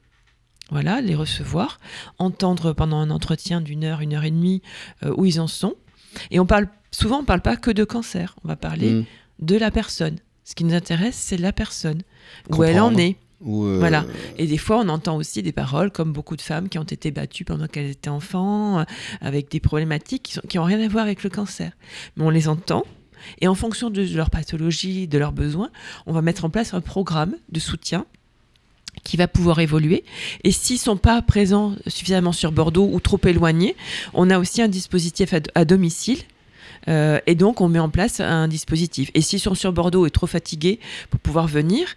Voilà, 0.70 1.02
les 1.02 1.14
recevoir, 1.14 1.78
entendre 2.16 2.72
pendant 2.72 2.96
un 2.96 3.10
entretien 3.10 3.60
d'une 3.60 3.84
heure, 3.84 4.00
une 4.00 4.14
heure 4.14 4.24
et 4.24 4.30
demie 4.30 4.62
où 5.04 5.26
ils 5.26 5.40
en 5.40 5.46
sont. 5.46 5.74
Et 6.30 6.40
on 6.40 6.46
parle 6.46 6.68
souvent, 6.90 7.20
on 7.20 7.24
parle 7.24 7.42
pas 7.42 7.56
que 7.56 7.70
de 7.70 7.84
cancer. 7.84 8.34
On 8.42 8.48
va 8.48 8.56
parler 8.56 8.90
Mm. 8.92 9.04
De 9.40 9.56
la 9.56 9.70
personne. 9.70 10.16
Ce 10.44 10.54
qui 10.54 10.64
nous 10.64 10.74
intéresse, 10.74 11.16
c'est 11.16 11.36
la 11.36 11.52
personne, 11.52 12.02
où 12.50 12.62
elle 12.62 12.80
en 12.80 12.96
est. 12.96 13.16
Ou, 13.40 13.64
euh, 13.64 13.78
Voilà. 13.78 14.06
Et 14.38 14.46
des 14.46 14.58
fois, 14.58 14.78
on 14.78 14.88
entend 14.88 15.16
aussi 15.16 15.42
des 15.42 15.52
paroles 15.52 15.90
comme 15.90 16.12
beaucoup 16.12 16.36
de 16.36 16.42
femmes 16.42 16.68
qui 16.68 16.78
ont 16.78 16.84
été 16.84 17.10
battues 17.10 17.44
pendant 17.44 17.66
qu'elles 17.66 17.90
étaient 17.90 18.08
enfants, 18.08 18.78
euh, 18.78 18.84
avec 19.20 19.50
des 19.50 19.60
problématiques 19.60 20.22
qui, 20.22 20.32
sont, 20.34 20.42
qui 20.48 20.58
ont 20.58 20.64
rien 20.64 20.80
à 20.80 20.88
voir 20.88 21.04
avec 21.04 21.22
le 21.22 21.30
cancer. 21.30 21.72
Mais 22.16 22.24
on 22.24 22.30
les 22.30 22.48
entend. 22.48 22.84
Et 23.40 23.48
en 23.48 23.54
fonction 23.54 23.90
de 23.90 24.02
leur 24.14 24.30
pathologie, 24.30 25.08
de 25.08 25.18
leurs 25.18 25.32
besoins, 25.32 25.70
on 26.06 26.12
va 26.12 26.22
mettre 26.22 26.44
en 26.44 26.50
place 26.50 26.74
un 26.74 26.80
programme 26.80 27.34
de 27.50 27.60
soutien 27.60 28.06
qui 29.04 29.16
va 29.16 29.28
pouvoir 29.28 29.60
évoluer. 29.60 30.04
Et 30.44 30.52
s'ils 30.52 30.78
sont 30.78 30.96
pas 30.96 31.20
présents 31.22 31.74
suffisamment 31.86 32.32
sur 32.32 32.52
Bordeaux 32.52 32.88
ou 32.90 33.00
trop 33.00 33.20
éloignés, 33.24 33.76
on 34.14 34.30
a 34.30 34.38
aussi 34.38 34.62
un 34.62 34.68
dispositif 34.68 35.34
à, 35.34 35.40
à 35.54 35.64
domicile. 35.64 36.18
Euh, 36.88 37.18
et 37.26 37.34
donc, 37.34 37.60
on 37.60 37.68
met 37.68 37.78
en 37.78 37.88
place 37.88 38.20
un 38.20 38.48
dispositif. 38.48 39.10
Et 39.14 39.20
s'ils 39.22 39.40
sont 39.40 39.54
sur 39.54 39.72
Bordeaux 39.72 40.06
et 40.06 40.10
trop 40.10 40.26
fatigués 40.26 40.78
pour 41.10 41.20
pouvoir 41.20 41.46
venir, 41.46 41.88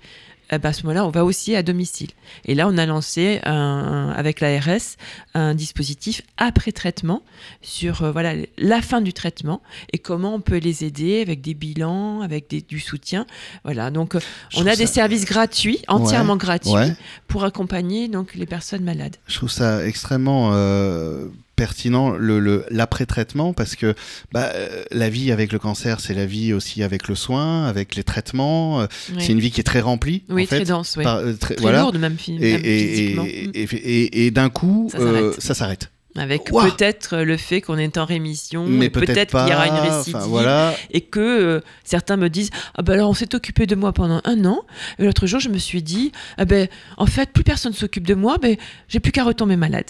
eh 0.51 0.57
ben, 0.57 0.69
à 0.69 0.73
ce 0.73 0.81
moment-là, 0.81 1.05
on 1.05 1.11
va 1.11 1.23
aussi 1.25 1.55
à 1.55 1.61
domicile. 1.61 2.09
Et 2.45 2.55
là, 2.55 2.67
on 2.67 2.75
a 2.79 2.87
lancé 2.87 3.39
un- 3.43 4.11
avec 4.17 4.39
l'ARS 4.39 4.95
un 5.35 5.53
dispositif 5.53 6.23
après 6.37 6.71
traitement 6.71 7.21
sur 7.61 8.01
euh, 8.01 8.11
voilà 8.11 8.33
la 8.57 8.81
fin 8.81 8.99
du 9.01 9.13
traitement 9.13 9.61
et 9.93 9.99
comment 9.99 10.33
on 10.33 10.41
peut 10.41 10.57
les 10.57 10.83
aider 10.83 11.21
avec 11.21 11.41
des 11.41 11.53
bilans, 11.53 12.21
avec 12.21 12.49
des- 12.49 12.61
du 12.61 12.79
soutien. 12.79 13.27
Voilà. 13.63 13.91
Donc, 13.91 14.15
euh, 14.15 14.19
je 14.49 14.57
on 14.57 14.65
a 14.65 14.75
des 14.75 14.87
ça- 14.87 14.93
services 14.93 15.25
gratuits, 15.25 15.83
entièrement 15.87 16.35
gratuits, 16.35 16.71
ouais. 16.71 16.95
pour 17.27 17.43
accompagner 17.43 18.07
donc 18.07 18.33
les 18.33 18.47
personnes 18.47 18.83
malades. 18.83 19.17
Je 19.27 19.35
trouve 19.35 19.51
ça 19.51 19.85
extrêmement 19.85 20.49
euh, 20.53 21.27
pertinent 21.59 22.11
le 22.11 22.39
le- 22.39 22.65
l'après-traitement 22.71 23.51
parce 23.53 23.75
que 23.75 23.93
bah, 24.31 24.49
euh, 24.55 24.83
la 24.91 25.09
vie 25.09 25.31
avec 25.31 25.51
le 25.51 25.59
cancer, 25.59 25.99
c'est 25.99 26.13
la 26.13 26.25
vie 26.25 26.53
aussi 26.53 26.83
avec 26.83 27.07
le 27.09 27.15
soin, 27.15 27.65
avec 27.65 27.95
les 27.95 28.03
traitements. 28.03 28.81
euh, 28.81 28.87
Oui, 29.11 29.15
C'est 29.19 29.33
une 29.33 29.39
vie 29.41 29.51
qui 29.51 29.59
est 29.59 29.63
très 29.73 29.81
remplie. 29.81 30.23
Oui, 30.29 30.43
en 30.43 30.47
fait, 30.47 30.55
très 30.57 30.65
dense, 30.65 30.95
oui. 30.97 31.03
par- 31.03 31.17
euh, 31.17 31.33
très, 31.33 31.55
très 31.55 31.61
voilà. 31.61 31.81
lourde 31.81 31.97
même, 31.97 32.15
même 32.29 32.41
et, 32.41 33.13
et, 33.53 34.25
et, 34.25 34.31
d'un 34.31 34.49
coup, 34.49 34.89
Ça 35.39 35.53
s'arrête. 35.53 35.91
Avec 36.15 36.45
peut-être 36.45 37.17
le 37.19 37.37
fait 37.37 37.61
qu'on 37.61 37.77
est 37.77 37.97
en 37.97 38.03
rémission, 38.03 38.65
Mais 38.65 38.89
peut-être 38.89 39.37
qu'il 39.39 39.51
y 39.53 39.55
aura 39.55 39.67
une 39.67 39.73
récidive, 39.89 40.15
enfin, 40.15 40.25
voilà. 40.27 40.73
et 40.91 41.01
que 41.01 41.19
euh, 41.19 41.59
certains 41.83 42.17
me 42.17 42.29
disent 42.29 42.49
ah 42.75 42.81
ben 42.81 42.93
alors 42.93 43.11
on 43.11 43.13
s'est 43.13 43.33
occupé 43.35 43.67
de 43.67 43.75
moi 43.75 43.93
pendant 43.93 44.19
un 44.25 44.43
an 44.43 44.59
et 44.97 45.05
l'autre 45.05 45.27
jour 45.27 45.39
je 45.39 45.49
me 45.49 45.59
suis 45.59 45.83
dit 45.83 46.11
ah 46.37 46.45
ben 46.45 46.67
en 46.97 47.05
fait 47.05 47.29
plus 47.31 47.43
personne 47.43 47.73
s'occupe 47.73 48.07
de 48.07 48.15
moi 48.15 48.37
ben 48.41 48.57
j'ai 48.87 48.99
plus 48.99 49.11
qu'à 49.11 49.23
retomber 49.23 49.55
malade 49.55 49.85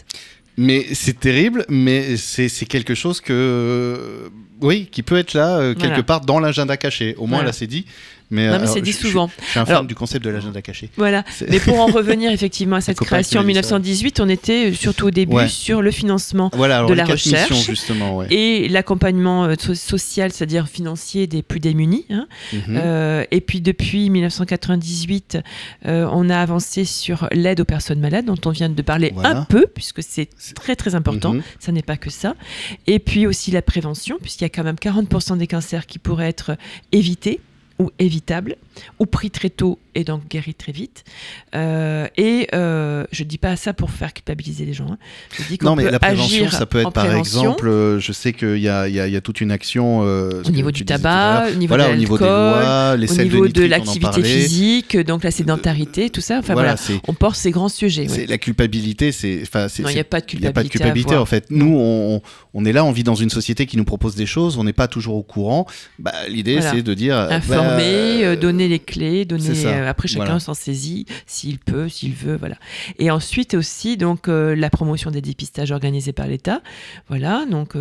Mais 0.62 0.88
c'est 0.94 1.18
terrible, 1.18 1.66
mais 1.70 2.18
c'est 2.18 2.50
quelque 2.66 2.94
chose 2.94 3.22
que, 3.22 4.30
oui, 4.62 4.89
qui 4.92 5.04
peut 5.04 5.16
être 5.18 5.34
là 5.34 5.58
euh, 5.58 5.74
quelque 5.74 5.88
Voilà. 5.88 6.04
part 6.04 6.22
dans 6.22 6.38
l'agenda 6.42 6.75
caché. 6.75 7.16
Au 7.16 7.22
moins 7.27 7.38
Voilà. 7.38 7.48
là, 7.48 7.53
c'est 7.53 7.66
dit. 7.68 7.86
Mais, 8.31 8.48
non 8.50 8.59
mais 8.59 8.68
c'est 8.68 8.81
dit 8.81 8.92
je- 8.92 8.98
souvent 8.98 9.29
Je, 9.44 9.46
suis 9.50 9.59
un 9.59 9.65
fan 9.65 9.75
Alors- 9.75 9.85
du 9.85 9.96
concept 9.96 10.24
de 10.24 10.29
l'agenda 10.29 10.61
caché. 10.61 10.89
voilà 10.98 11.24
mais 11.50 11.59
pour 11.59 11.79
en 11.79 11.85
revenir 11.92 12.31
effectivement 12.31 12.75
à 12.75 12.81
cette 12.81 13.00
création 13.00 13.39
en 13.39 13.44
m'a 13.44 13.48
dit 13.50 13.53
ça. 13.55 13.61
1918 13.79 14.20
on 14.20 14.29
était 14.29 14.70
euh, 14.70 14.74
surtout 14.74 15.07
au 15.07 15.11
début 15.11 15.33
Ouais. 15.35 15.48
sur 15.48 15.81
le 15.81 15.92
financement 15.92 16.51
Voilà, 16.53 16.77
alors 16.77 16.89
de 16.89 16.94
la 16.96 17.05
recherche 17.05 17.50
missions, 17.51 17.72
justement, 17.72 18.18
ouais. 18.18 18.27
et 18.31 18.70
l'accompagnement 18.70 19.46
euh, 19.46 19.55
so- 19.59 19.74
social 19.75 20.31
c'est-à-dire 20.31 20.68
financier 20.68 21.25
des 21.27 21.42
plus 21.44 21.59
démunis 21.59 22.05
hein. 22.11 22.27
Mhm. 22.53 22.61
Euh, 22.70 23.24
et 23.31 23.42
puis 23.42 23.61
depuis 23.61 24.09
1998, 24.09 25.37
euh, 25.85 26.07
on 26.11 26.29
a 26.29 26.37
avancé 26.37 26.85
sur 26.85 27.27
l'aide 27.31 27.59
aux 27.61 27.65
personnes 27.65 28.00
malades, 28.00 28.25
dont 28.25 28.37
on 28.46 28.50
vient 28.51 28.70
de 28.70 28.81
parler 28.81 29.11
Voilà. 29.13 29.37
un 29.39 29.44
peu, 29.46 29.65
puisque 29.74 30.01
c'est 30.03 30.29
très 30.55 30.75
très 30.75 30.96
important. 30.96 31.33
Mhm. 31.33 31.42
Ça 31.59 31.72
n'est 31.72 31.81
pas 31.81 31.98
que 31.98 32.09
ça. 32.09 32.35
Et 32.87 33.00
puis 33.00 33.27
aussi 33.27 33.51
la 33.51 33.61
prévention, 33.61 34.18
puisqu'il 34.22 34.44
y 34.44 34.46
a 34.46 34.50
quand 34.50 34.63
même 34.63 34.75
40% 34.75 35.37
des 35.37 35.48
cancers 35.48 35.85
qui 35.85 36.00
pourraient 36.00 36.29
être 36.29 36.57
évités 36.92 37.39
ou 37.79 37.92
évitables, 37.98 38.57
ou 39.00 39.05
pris 39.05 39.31
très 39.31 39.50
tôt 39.50 39.79
et 39.96 40.03
donc 40.03 40.27
guéris 40.29 40.53
très 40.53 40.72
vite. 40.72 41.03
Euh, 41.55 42.07
et 42.18 42.48
euh, 42.53 43.05
je 43.11 43.24
dis 43.24 43.37
pas 43.37 43.55
ça 43.55 43.74
pour 43.74 43.89
faire 43.89 44.13
culpabiliser 44.13 44.65
les 44.65 44.74
gens. 44.74 44.87
hein. 44.92 44.98
Je 45.31 45.44
dis 45.44 45.57
Non, 45.61 45.75
mais 45.75 45.85
peut 45.85 45.92
la 45.92 46.00
prévention, 46.00 46.50
ça 46.50 46.65
peut 46.65 46.79
être 46.79 46.92
par 46.92 47.05
prévention. 47.05 47.42
exemple, 47.42 47.68
euh, 47.68 48.00
je 48.00 48.11
sais 48.11 48.33
qu'il 48.33 48.57
y 48.57 48.61
y, 48.63 48.65
y 48.65 49.15
a 49.15 49.22
toute 49.22 49.42
une 49.42 49.51
action 49.51 50.01
euh, 50.03 50.44
Au 50.46 50.51
niveau 50.51 50.72
du 50.72 50.85
tabac, 50.85 51.48
au 51.51 51.55
niveau 51.55 51.70
voilà, 51.70 51.87
de 51.89 51.94
au 51.94 51.96
niveau 51.96 52.18
des 52.18 52.25
lois, 52.25 52.98
les 52.98 53.11
au 53.11 53.24
niveau 53.24 53.48
de 53.48 53.65
l'activité 53.65 54.24
physique, 54.24 54.98
donc 54.98 55.24
la 55.24 55.31
sédentarité, 55.31 56.09
tout 56.09 56.22
ça. 56.22 56.39
Enfin 56.39 56.53
voilà, 56.53 56.75
on 57.07 57.13
porte 57.13 57.35
ces 57.37 57.51
grands 57.51 57.70
sujets. 57.70 58.09
ouais. 58.09 58.25
la 58.27 58.37
culpabilité, 58.37 59.11
c'est, 59.11 59.44
Non, 59.55 59.89
il 59.89 59.94
n'y 59.94 60.00
a 60.00 60.03
pas 60.03 60.20
de 60.22 60.25
il 60.33 60.39
n'y 60.42 60.48
a 60.48 60.51
culpabilité. 60.51 60.53
pas 60.53 60.63
de 60.63 60.68
culpabilité 60.70 61.15
en 61.15 61.25
fait. 61.25 61.46
Nous, 61.50 61.75
on, 61.77 62.22
on 62.53 62.65
est 62.65 62.74
là, 62.74 62.83
on 62.85 62.92
vit 62.92 63.03
dans 63.03 63.15
une 63.15 63.29
société 63.29 63.65
qui 63.65 63.77
nous 63.77 63.85
propose 63.85 64.15
des 64.15 64.25
choses, 64.25 64.57
on 64.57 64.63
n'est 64.63 64.74
pas 64.74 64.87
toujours 64.87 65.15
au 65.15 65.24
courant. 65.24 65.65
Bah, 65.98 66.11
l'idée, 66.27 66.61
c'est 66.61 66.81
de 66.83 66.94
dire 66.94 67.15
euh, 67.70 68.34
euh, 68.34 68.36
donner 68.36 68.68
les 68.68 68.79
clés, 68.79 69.25
donner. 69.25 69.66
euh, 69.66 69.90
après, 69.90 70.08
chacun 70.08 70.25
Voilà. 70.25 70.40
s'en 70.40 70.53
saisit 70.53 71.05
s'il 71.25 71.60
peut, 71.60 71.90
s'il 71.90 72.14
veut, 72.14 72.36
voilà. 72.38 72.55
Et 72.98 73.12
ensuite 73.12 73.53
aussi, 73.53 73.98
donc 73.98 74.27
euh, 74.27 74.55
la 74.55 74.70
promotion 74.70 75.12
des 75.12 75.22
dépistages 75.22 75.72
organisés 75.72 76.14
par 76.14 76.27
l'État, 76.27 76.62
voilà. 77.08 77.46
Donc 77.50 77.75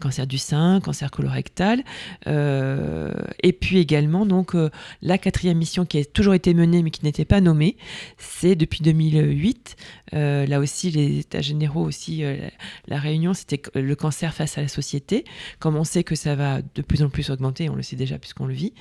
cancer 0.00 0.26
du 0.26 0.38
sein, 0.38 0.80
cancer 0.80 1.10
colorectal, 1.10 1.82
et 2.26 3.52
puis 3.52 3.78
également 3.78 4.26
donc 4.26 4.54
la 5.02 5.18
quatrième 5.18 5.58
mission 5.58 5.84
qui 5.84 5.98
a 5.98 6.04
toujours 6.04 6.34
été 6.34 6.54
menée 6.54 6.82
mais 6.82 6.90
qui 6.90 7.04
n'était 7.04 7.24
pas 7.24 7.40
nommée, 7.40 7.76
c'est 8.18 8.54
depuis 8.54 8.80
2008. 8.82 9.76
euh, 10.14 10.46
là 10.46 10.58
aussi, 10.60 10.90
les 10.90 11.20
états 11.20 11.40
généraux 11.40 11.84
aussi, 11.84 12.22
la, 12.88 12.98
réunion, 12.98 13.32
c'était 13.34 13.60
le 13.74 13.94
cancer 13.94 14.34
face 14.34 14.58
à 14.58 14.62
la 14.62 14.68
société. 14.68 15.24
Comme 15.58 15.76
on 15.76 15.84
sait 15.84 16.04
que 16.04 16.14
ça 16.14 16.34
va 16.34 16.60
de 16.74 16.82
plus 16.82 17.02
en 17.02 17.08
plus 17.08 17.30
augmenter, 17.30 17.68
on 17.70 17.74
le 17.76 17.82
sait 17.82 17.96
déjà 17.96 18.18
puisqu'on 18.18 18.46
le 18.46 18.54
vit, 18.54 18.72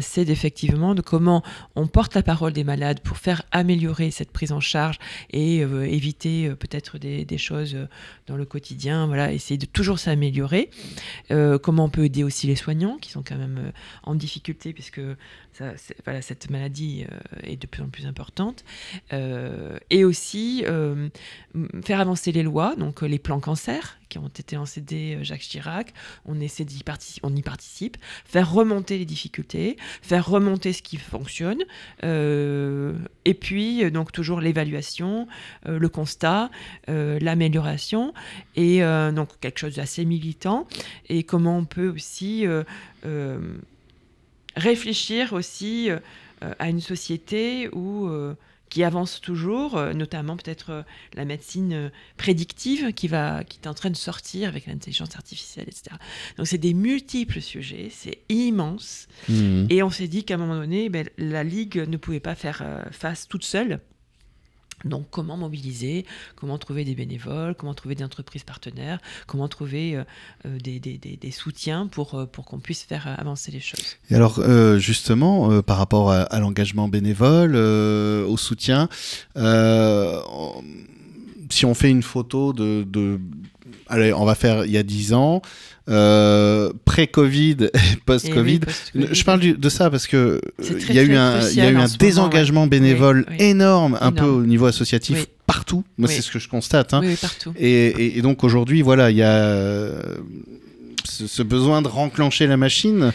c'est 0.00 0.28
effectivement 0.28 0.94
de 0.94 1.02
comment 1.02 1.42
on 1.74 1.86
porte 1.86 2.14
la 2.14 2.22
parole 2.22 2.52
des 2.52 2.64
malades 2.64 3.00
pour 3.00 3.16
faire 3.16 3.42
améliorer 3.50 4.10
cette 4.10 4.30
prise 4.30 4.52
en 4.52 4.60
charge 4.60 4.98
et 5.30 5.64
euh, 5.64 5.86
éviter 5.86 6.46
euh, 6.46 6.54
peut-être 6.54 6.98
des, 6.98 7.38
choses 7.38 7.74
euh, 7.74 7.86
dans 8.26 8.36
le 8.36 8.44
quotidien. 8.44 9.06
Voilà, 9.06 9.32
essayer 9.32 9.58
de 9.58 9.66
toujours 9.66 9.98
s'améliorer. 9.98 10.70
Euh, 11.30 11.58
comment 11.58 11.84
on 11.84 11.88
peut 11.88 12.04
aider 12.04 12.22
aussi 12.22 12.46
les 12.46 12.56
soignants 12.56 12.98
qui 13.00 13.10
sont 13.10 13.22
quand 13.22 13.36
même 13.36 13.58
euh, 13.58 13.70
en 14.04 14.14
difficulté 14.14 14.72
puisque 14.72 15.00
cette 16.20 16.50
maladie 16.50 17.04
euh, 17.10 17.40
est 17.42 17.56
de 17.56 17.66
plus 17.66 17.82
en 17.82 17.88
plus 17.88 18.06
importante. 18.06 18.64
Euh, 19.12 19.78
et 19.90 20.04
aussi 20.04 20.64
euh, 20.66 21.08
faire 21.84 22.00
avancer 22.00 22.32
les 22.32 22.42
lois, 22.42 22.74
donc 22.76 23.02
les 23.02 23.18
plans 23.18 23.40
cancer 23.40 23.98
qui 24.08 24.18
ont 24.18 24.28
été 24.28 24.56
encédés 24.56 25.16
euh, 25.16 25.24
Jacques 25.24 25.40
Chirac, 25.40 25.92
on 26.24 26.40
essaie 26.40 26.64
d'y 26.64 26.82
on 27.22 27.34
y 27.34 27.42
participe, 27.42 27.96
faire 28.24 28.52
remonter 28.52 28.98
les 28.98 29.04
difficultés, 29.04 29.76
faire 30.02 30.26
remonter 30.26 30.72
ce 30.72 30.82
qui 30.82 30.96
fonctionne, 30.96 31.62
et 32.02 33.34
puis 33.34 33.90
donc 33.90 34.12
toujours 34.12 34.40
l'évaluation, 34.40 35.28
le 35.66 35.88
constat, 35.88 36.50
l'amélioration, 36.88 38.12
et 38.56 38.80
donc 38.80 39.38
quelque 39.40 39.58
chose 39.58 39.76
d'assez 39.76 40.04
militant, 40.04 40.66
et 41.08 41.22
comment 41.22 41.56
on 41.58 41.64
peut 41.64 41.88
aussi 41.88 42.46
réfléchir 44.56 45.32
aussi 45.32 45.90
euh, 46.42 46.54
à 46.58 46.70
une 46.70 46.80
société 46.80 47.68
où 47.74 48.06
euh, 48.06 48.34
qui 48.70 48.82
avance 48.82 49.20
toujours, 49.20 49.76
euh, 49.76 49.92
notamment 49.92 50.36
peut-être 50.36 50.84
la 51.14 51.26
médecine 51.26 51.90
prédictive 52.16 52.92
qui, 52.92 53.08
va, 53.08 53.44
qui 53.44 53.58
est 53.62 53.66
en 53.66 53.74
train 53.74 53.90
de 53.90 53.96
sortir 53.96 54.48
avec 54.48 54.66
l'intelligence 54.66 55.16
artificielle, 55.16 55.66
etc. 55.68 55.96
Donc 56.38 56.46
c'est 56.46 56.56
des 56.56 56.72
multiples 56.72 57.42
sujets, 57.42 57.88
c'est 57.90 58.20
immense. 58.30 59.06
Mhm. 59.28 59.66
Et 59.68 59.82
on 59.82 59.90
s'est 59.90 60.08
dit 60.08 60.24
qu'à 60.24 60.34
un 60.34 60.38
moment 60.38 60.56
donné, 60.56 60.88
ben, 60.88 61.08
la 61.18 61.44
Ligue 61.44 61.84
ne 61.86 61.96
pouvait 61.96 62.20
pas 62.20 62.34
faire 62.34 62.62
face 62.90 63.28
toute 63.28 63.44
seule. 63.44 63.80
Donc 64.84 65.06
comment 65.10 65.36
mobiliser, 65.36 66.06
comment 66.36 66.58
trouver 66.58 66.84
des 66.84 66.94
bénévoles, 66.94 67.54
comment 67.54 67.74
trouver 67.74 67.94
des 67.94 68.04
entreprises 68.04 68.44
partenaires, 68.44 68.98
comment 69.26 69.48
trouver 69.48 69.96
euh, 69.96 70.04
euh, 70.46 70.58
des, 70.58 71.30
soutiens 71.30 71.86
pour, 71.86 72.14
euh, 72.14 72.26
pour 72.26 72.44
qu'on 72.46 72.60
puisse 72.60 72.82
faire 72.82 73.06
avancer 73.18 73.52
les 73.52 73.60
choses. 73.60 73.96
Et 74.10 74.14
alors 74.14 74.40
justement, 74.78 75.62
par 75.62 75.76
rapport 75.76 76.10
à, 76.12 76.40
l'engagement 76.40 76.88
bénévole, 76.88 77.56
au 77.56 78.36
soutien, 78.36 78.88
si 81.50 81.66
on 81.66 81.74
fait 81.74 81.90
une 81.90 82.02
photo 82.02 82.52
de... 82.52 83.20
Allez, 83.88 84.12
on 84.12 84.24
va 84.24 84.34
faire 84.34 84.64
il 84.64 84.70
y 84.70 84.78
a 84.78 84.82
10 84.82 85.14
ans, 85.14 85.42
euh, 85.88 86.72
pré-Covid 86.84 87.56
et 87.74 87.96
post-Covid. 88.06 88.60
Oui, 88.94 89.04
post 89.04 89.14
je 89.14 89.24
parle 89.24 89.40
de 89.40 89.68
ça 89.68 89.90
parce 89.90 90.06
que 90.06 90.40
il 90.88 90.94
y 90.94 90.98
a 90.98 91.02
eu 91.02 91.16
un, 91.16 91.40
il 91.48 91.56
y 91.56 91.60
a 91.60 91.70
eu 91.70 91.76
un 91.76 91.86
désengagement 91.98 92.60
moment, 92.60 92.64
ouais. 92.64 92.78
bénévole 92.78 93.24
oui, 93.28 93.36
oui. 93.38 93.44
énorme, 93.46 93.94
un 94.00 94.10
énorme. 94.10 94.14
peu 94.14 94.26
au 94.26 94.46
niveau 94.46 94.66
associatif 94.66 95.26
partout. 95.46 95.84
Moi, 95.98 96.08
c'est 96.08 96.22
ce 96.22 96.30
que 96.30 96.38
je 96.38 96.48
constate. 96.48 96.94
Hein. 96.94 97.02
partout. 97.20 97.52
Et, 97.58 97.86
et, 97.88 98.18
et 98.18 98.22
donc 98.22 98.44
aujourd'hui, 98.44 98.82
voilà, 98.82 99.10
il 99.10 99.16
y 99.16 99.22
a 99.22 99.32
euh, 99.32 100.00
ce, 101.04 101.26
ce, 101.26 101.42
besoin 101.42 101.82
de 101.82 101.88
renclencher 101.88 102.46
la 102.46 102.56
machine. 102.56 103.12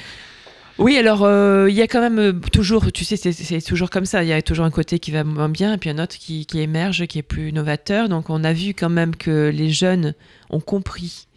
Oui, 0.77 0.97
alors 0.97 1.23
euh, 1.23 1.67
il 1.69 1.75
y 1.75 1.81
a 1.81 1.88
quand 1.88 2.01
même 2.01 2.19
euh, 2.19 2.33
toujours, 2.51 2.91
tu 2.91 3.05
sais, 3.05 3.15
c'est 3.15 3.61
toujours 3.61 3.89
comme 3.89 4.05
ça. 4.05 4.23
Il 4.23 4.27
y 4.27 4.33
a 4.33 4.41
toujours 4.41 4.65
un 4.65 4.71
côté 4.71 4.99
qui 4.99 5.11
va 5.11 5.23
moins 5.23 5.47
bien 5.47 5.73
et 5.73 5.77
puis 5.77 5.89
un 5.89 5.99
autre 5.99 6.17
qui, 6.17 6.45
qui 6.45 6.59
émerge, 6.59 7.05
qui 7.07 7.19
est 7.19 7.23
plus 7.23 7.53
novateur. 7.53 8.09
Donc 8.09 8.29
on 8.29 8.43
a 8.43 8.51
vu 8.51 8.73
quand 8.73 8.89
même 8.89 9.15
que 9.15 9.49
les 9.53 9.69
jeunes 9.69 10.13
ont 10.49 10.59
compris 10.59 11.27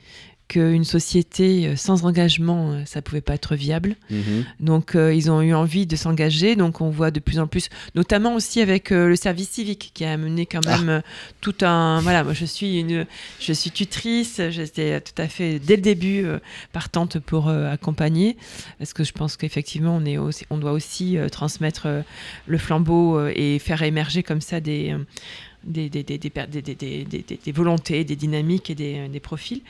qu'une 0.48 0.84
société 0.84 1.76
sans 1.76 2.04
engagement, 2.04 2.82
ça 2.86 3.02
pouvait 3.02 3.20
pas 3.20 3.34
être 3.34 3.54
viable. 3.54 3.96
Mhm. 4.10 4.18
Mmh. 4.18 4.44
Donc, 4.60 4.94
euh, 4.94 5.14
ils 5.14 5.30
ont 5.30 5.40
eu 5.42 5.54
envie 5.54 5.86
de 5.86 5.96
s'engager. 5.96 6.56
Donc, 6.56 6.80
on 6.80 6.90
voit 6.90 7.10
de 7.10 7.20
plus 7.20 7.38
en 7.38 7.46
plus, 7.46 7.68
notamment 7.94 8.34
aussi 8.34 8.60
avec 8.60 8.92
euh, 8.92 9.08
le 9.08 9.16
service 9.16 9.50
civique, 9.50 9.90
qui 9.94 10.04
a 10.04 10.12
amené 10.12 10.46
quand 10.46 10.64
même 10.64 11.02
ah. 11.04 11.08
tout 11.40 11.54
un. 11.62 12.00
Voilà, 12.00 12.24
moi, 12.24 12.32
je 12.32 12.44
suis 12.44 12.80
une, 12.80 13.06
je 13.40 13.52
suis 13.52 13.70
tutrice. 13.70 14.40
J'étais 14.50 15.00
tout 15.00 15.20
à 15.20 15.28
fait 15.28 15.58
dès 15.58 15.76
le 15.76 15.82
début 15.82 16.24
euh, 16.24 16.38
partante 16.72 17.18
pour 17.18 17.48
accompagner, 17.48 18.36
parce 18.78 18.92
que 18.92 19.04
je 19.04 19.12
pense 19.12 19.36
qu'effectivement, 19.36 19.96
on 19.96 20.04
est 20.04 20.18
aussi, 20.18 20.44
on 20.50 20.58
doit 20.58 20.72
aussi 20.72 21.16
transmettre 21.30 21.88
le 22.46 22.58
flambeau 22.58 23.26
et 23.28 23.58
faire 23.58 23.82
émerger 23.82 24.22
comme 24.22 24.40
ça 24.40 24.60
des 24.60 24.94
des, 25.64 25.88
des, 25.88 26.02
des, 26.02 26.18
des, 26.18 27.52
volontés, 27.52 28.04
des 28.04 28.16
dynamiques 28.16 28.70
et 28.70 28.74
des, 28.74 29.20
profils. 29.20 29.60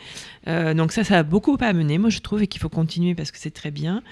Euh, 0.46 0.74
donc 0.74 0.92
ça, 0.92 1.05
ça 1.05 1.18
a 1.18 1.22
beaucoup 1.22 1.57
à 1.61 1.66
amener, 1.66 1.98
moi 1.98 2.11
je 2.11 2.20
trouve, 2.20 2.42
et 2.42 2.46
qu'il 2.46 2.61
faut 2.61 2.68
continuer 2.68 3.14
parce 3.14 3.31
que 3.31 3.38
c'est 3.38 3.51
très 3.51 3.70
bien. 3.70 4.03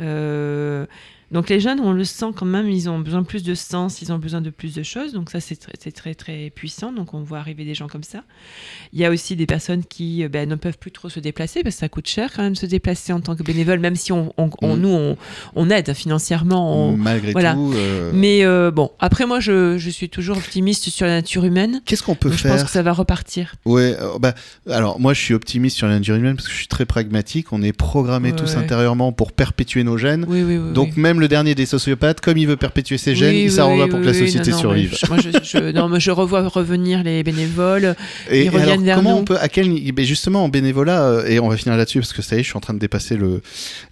Euh, 0.00 0.86
donc 1.30 1.48
les 1.48 1.60
jeunes, 1.60 1.80
on 1.80 1.92
le 1.92 2.04
sent 2.04 2.26
quand 2.34 2.46
même, 2.46 2.68
ils 2.68 2.88
ont 2.88 2.98
besoin 2.98 3.22
de 3.22 3.26
plus 3.26 3.42
de 3.42 3.54
sens, 3.54 4.02
ils 4.02 4.12
ont 4.12 4.18
besoin 4.18 4.40
de 4.40 4.50
plus 4.50 4.74
de 4.74 4.82
choses. 4.82 5.12
Donc 5.12 5.30
ça, 5.30 5.40
c'est 5.40 5.56
très, 5.56 5.90
très, 5.90 6.14
très 6.14 6.50
puissant. 6.50 6.92
Donc 6.92 7.14
on 7.14 7.22
voit 7.22 7.38
arriver 7.38 7.64
des 7.64 7.74
gens 7.74 7.88
comme 7.88 8.02
ça. 8.02 8.24
Il 8.92 9.00
y 9.00 9.04
a 9.04 9.10
aussi 9.10 9.36
des 9.36 9.46
personnes 9.46 9.84
qui 9.84 10.26
ben, 10.28 10.48
ne 10.48 10.54
peuvent 10.54 10.78
plus 10.78 10.90
trop 10.90 11.08
se 11.08 11.20
déplacer 11.20 11.62
parce 11.62 11.76
que 11.76 11.80
ça 11.80 11.88
coûte 11.88 12.08
cher 12.08 12.30
quand 12.34 12.42
même 12.42 12.54
se 12.54 12.66
déplacer 12.66 13.12
en 13.12 13.20
tant 13.20 13.36
que 13.36 13.42
bénévole, 13.42 13.78
même 13.78 13.96
si 13.96 14.12
on, 14.12 14.32
on, 14.38 14.50
on 14.62 14.76
mmh. 14.76 14.80
nous, 14.80 14.88
on, 14.88 15.16
on, 15.54 15.70
aide 15.70 15.92
financièrement. 15.94 16.88
On, 16.88 16.96
Malgré 16.96 17.32
voilà. 17.32 17.54
tout. 17.54 17.72
Euh... 17.74 18.10
Mais 18.14 18.44
euh, 18.44 18.70
bon, 18.70 18.90
après 19.00 19.26
moi, 19.26 19.40
je, 19.40 19.78
je, 19.78 19.90
suis 19.90 20.08
toujours 20.08 20.36
optimiste 20.36 20.88
sur 20.88 21.06
la 21.06 21.16
nature 21.16 21.44
humaine. 21.44 21.80
Qu'est-ce 21.84 22.02
qu'on 22.02 22.14
peut 22.14 22.30
Donc, 22.30 22.38
faire 22.38 22.52
Je 22.52 22.56
pense 22.58 22.66
que 22.66 22.72
ça 22.72 22.82
va 22.82 22.92
repartir. 22.92 23.54
Ouais, 23.64 23.96
euh, 24.00 24.18
bah, 24.18 24.34
alors 24.68 25.00
moi, 25.00 25.14
je 25.14 25.20
suis 25.20 25.34
optimiste 25.34 25.76
sur 25.76 25.86
la 25.86 25.94
nature 25.94 26.16
humaine 26.16 26.36
parce 26.36 26.48
que 26.48 26.52
je 26.52 26.58
suis 26.58 26.68
très 26.68 26.84
pragmatique. 26.84 27.52
On 27.52 27.62
est 27.62 27.72
programmés 27.72 28.24
Ouais, 28.24 28.36
tous 28.36 28.54
ouais. 28.54 28.56
intérieurement 28.56 29.12
pour 29.12 29.32
perpétuer 29.32 29.84
nos 29.84 29.98
gènes. 29.98 30.24
Oui, 30.28 30.42
oui, 30.42 30.56
oui. 30.56 30.72
Donc 30.72 30.96
même 30.96 31.20
le 31.24 31.28
dernier 31.28 31.54
des 31.54 31.66
sociopathes, 31.66 32.20
comme 32.20 32.36
il 32.36 32.46
veut 32.46 32.56
perpétuer 32.56 32.98
ses 32.98 33.14
gènes, 33.14 33.30
Oui, 33.30 33.44
il 33.44 33.50
oui, 33.60 33.82
oui, 33.82 33.88
pour 33.88 34.00
que 34.00 34.04
la 34.06 34.12
société 34.14 34.50
non, 34.50 34.56
non, 34.56 34.60
survive. 34.60 34.90
mais 34.92 34.98
je- 34.98 35.06
moi, 35.06 35.16
je, 35.42 35.58
je- 35.58 35.72
non, 35.72 35.88
mais 35.88 36.00
je 36.00 36.10
revois 36.10 36.46
revenir 36.48 37.02
les 37.02 37.22
bénévoles. 37.22 37.96
Et, 38.30 38.40
Ils 38.42 38.46
et 38.46 38.48
reviennent 38.50 38.68
alors, 38.70 38.84
vers 38.84 38.96
comment 38.96 39.10
nous. 39.12 39.16
on 39.18 39.24
peut, 39.24 39.38
à 39.38 39.48
quel, 39.48 39.68
ben 39.92 40.04
justement 40.04 40.44
en 40.44 40.48
bénévolat, 40.48 41.02
euh, 41.04 41.26
et 41.26 41.40
on 41.40 41.48
va 41.48 41.56
finir 41.56 41.76
là-dessus 41.76 42.00
parce 42.00 42.12
que 42.12 42.22
ça 42.22 42.36
y 42.36 42.40
est, 42.40 42.42
je 42.42 42.48
suis 42.48 42.56
en 42.56 42.60
train 42.60 42.74
de 42.74 42.78
dépasser 42.78 43.16
le 43.16 43.40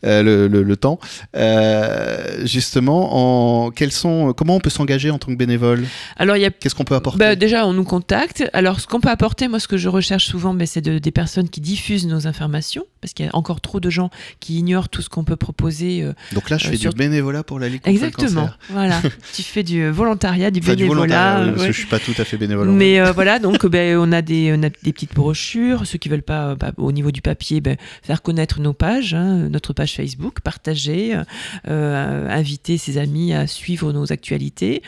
euh, 0.05 0.23
le, 0.23 0.47
le, 0.49 0.63
le 0.63 0.77
temps. 0.77 0.99
Euh, 1.37 2.45
justement, 2.47 3.65
en 3.67 3.71
quels 3.71 3.93
sont, 3.93 4.33
comment 4.37 4.57
on 4.57 4.61
peut 4.61 4.71
s'engager 4.71 5.11
en 5.11 5.19
tant 5.19 5.33
que 5.33 5.37
bénévole? 5.37 5.85
Alors, 6.17 6.37
il 6.37 6.51
Qu'est-ce 6.61 6.75
qu'on 6.75 6.85
peut 6.85 6.95
apporter? 6.95 7.19
Bah, 7.19 7.35
déjà, 7.37 7.67
on 7.67 7.73
nous 7.73 7.85
contacte. 7.85 8.45
Alors, 8.53 8.81
ce 8.81 8.87
qu'on 8.87 9.01
peut 9.01 9.09
apporter, 9.09 9.49
moi, 9.49 9.59
ce 9.61 9.69
que 9.69 9.77
je 9.77 9.89
recherche 9.89 10.27
souvent, 10.27 10.55
bah, 10.55 10.67
c'est 10.67 10.81
de- 10.81 10.99
des 10.99 11.11
personnes 11.11 11.49
qui 11.49 11.61
diffusent 11.61 12.07
nos 12.07 12.27
informations, 12.27 12.85
parce 13.03 13.13
qu'il 13.13 13.27
y 13.27 13.29
a 13.29 13.37
encore 13.37 13.61
trop 13.61 13.81
de 13.81 13.91
gens 13.91 14.09
qui 14.41 14.59
ignorent 14.61 14.89
tout 14.89 15.03
ce 15.03 15.11
qu'on 15.11 15.25
peut 15.25 15.37
proposer. 15.37 16.03
euh, 16.03 16.15
Donc 16.33 16.49
là, 16.49 16.57
je 16.57 16.67
euh, 16.69 16.71
fais 16.71 16.77
sur- 16.79 16.93
du 16.95 16.99
bénévolat 16.99 17.43
pour 17.43 17.59
la 17.59 17.69
Ligue 17.69 17.81
contre 17.83 17.89
le 17.91 17.95
Exactement. 17.95 18.41
cancer. 18.43 18.59
Voilà. 18.71 19.03
tu 19.35 19.43
fais 19.43 19.63
du 19.63 19.91
volontariat, 19.91 20.51
du 20.51 20.61
Enfin, 20.61 20.73
du 20.75 20.85
bénévolat. 20.85 21.01
volontariat, 21.01 21.41
oui, 21.45 21.51
parce 21.51 21.61
ouais. 21.63 21.67
que 21.67 21.73
je 21.75 21.79
suis 21.79 21.89
pas 21.89 21.99
tout 21.99 22.15
à 22.17 22.25
fait 22.25 22.39
bénévole. 22.39 22.71
Mais 22.71 23.01
euh, 23.01 23.13
voilà, 23.15 23.39
donc 23.39 23.67
ben, 23.67 23.99
on, 23.99 24.11
a 24.13 24.23
des, 24.23 24.55
on 24.57 24.63
a 24.63 24.71
des 24.71 24.93
petites 24.93 25.15
brochures. 25.15 25.87
Ceux 25.87 25.99
qui 25.99 26.09
veulent 26.09 26.23
pas, 26.23 26.51
euh, 26.51 26.55
bah, 26.57 26.73
au 26.79 26.93
niveau 26.93 27.11
du 27.11 27.21
papier, 27.21 27.61
ben, 27.61 27.77
faire 28.03 28.23
connaître 28.23 28.61
nos 28.61 28.73
pages, 28.73 29.13
hein, 29.15 29.49
notre 29.51 29.73
page 29.73 29.95
Facebook, 29.97 30.41
partager, 30.41 31.15
euh, 31.17 31.25
euh, 31.69 32.29
inviter 32.31 32.79
ses 32.79 32.99
amis 32.99 33.33
à 33.33 33.47
suivre 33.47 33.93
nos 33.93 34.13
actualités. 34.13 34.83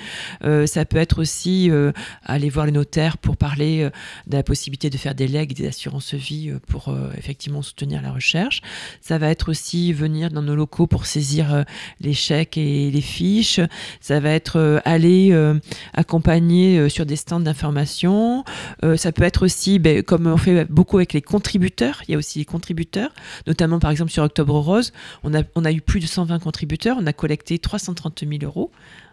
Euh, 0.44 0.66
ça 0.66 0.85
peut 0.85 0.96
être 0.98 1.20
aussi 1.20 1.70
euh, 1.70 1.92
aller 2.24 2.48
voir 2.48 2.66
les 2.66 2.72
notaires 2.72 3.18
pour 3.18 3.37
parler 3.37 3.83
euh, 3.83 3.90
de 4.29 4.37
la 4.37 4.42
possibilité 4.44 4.88
de 4.90 4.96
faire 4.96 5.14
des 5.14 5.27
legs, 5.27 5.53
des 5.55 5.66
assurances 5.66 6.14
vie 6.14 6.50
euh, 6.50 6.59
pour 6.68 6.88
euh, 6.88 7.11
effectivement 7.18 7.62
soutenir 7.62 8.03
la 8.04 8.12
recherche. 8.12 8.62
Ça 9.00 9.18
va 9.18 9.28
être 9.28 9.50
aussi 9.50 9.92
venir 9.92 10.30
dans 10.30 10.42
nos 10.42 10.54
locaux 10.54 10.86
pour 10.86 11.06
saisir 11.06 11.52
euh, 11.52 11.62
les 12.00 12.14
chèques 12.14 12.56
et 12.56 12.90
les 12.90 13.00
fiches. 13.00 13.60
Ça 14.00 14.20
va 14.20 14.30
être 14.30 14.58
euh, 14.58 14.80
aller 14.84 15.30
euh, 15.32 15.58
accompagner 15.94 16.88
sur 16.88 17.06
des 17.06 17.16
stands 17.16 17.40
d'information. 17.40 18.44
Ça 18.96 19.12
peut 19.12 19.22
être 19.22 19.44
aussi, 19.44 19.78
ben, 19.78 20.02
comme 20.02 20.26
on 20.26 20.36
fait 20.36 20.64
beaucoup 20.66 20.98
avec 20.98 21.12
les 21.12 21.22
contributeurs, 21.22 22.02
il 22.06 22.12
y 22.12 22.14
a 22.14 22.18
aussi 22.18 22.38
les 22.38 22.44
contributeurs, 22.44 23.10
notamment 23.46 23.78
par 23.78 23.90
exemple 23.90 24.10
sur 24.10 24.22
Octobre 24.22 24.58
Rose, 24.58 24.92
on 25.22 25.34
a, 25.34 25.42
on 25.54 25.64
a 25.64 25.72
eu 25.72 25.80
plus 25.80 26.00
de 26.00 26.06
120 26.06 26.38
contributeurs, 26.38 26.96
on 27.00 27.06
a 27.06 27.12
collecté 27.12 27.58
330 27.58 28.24
000 28.28 28.42
euros 28.42 28.70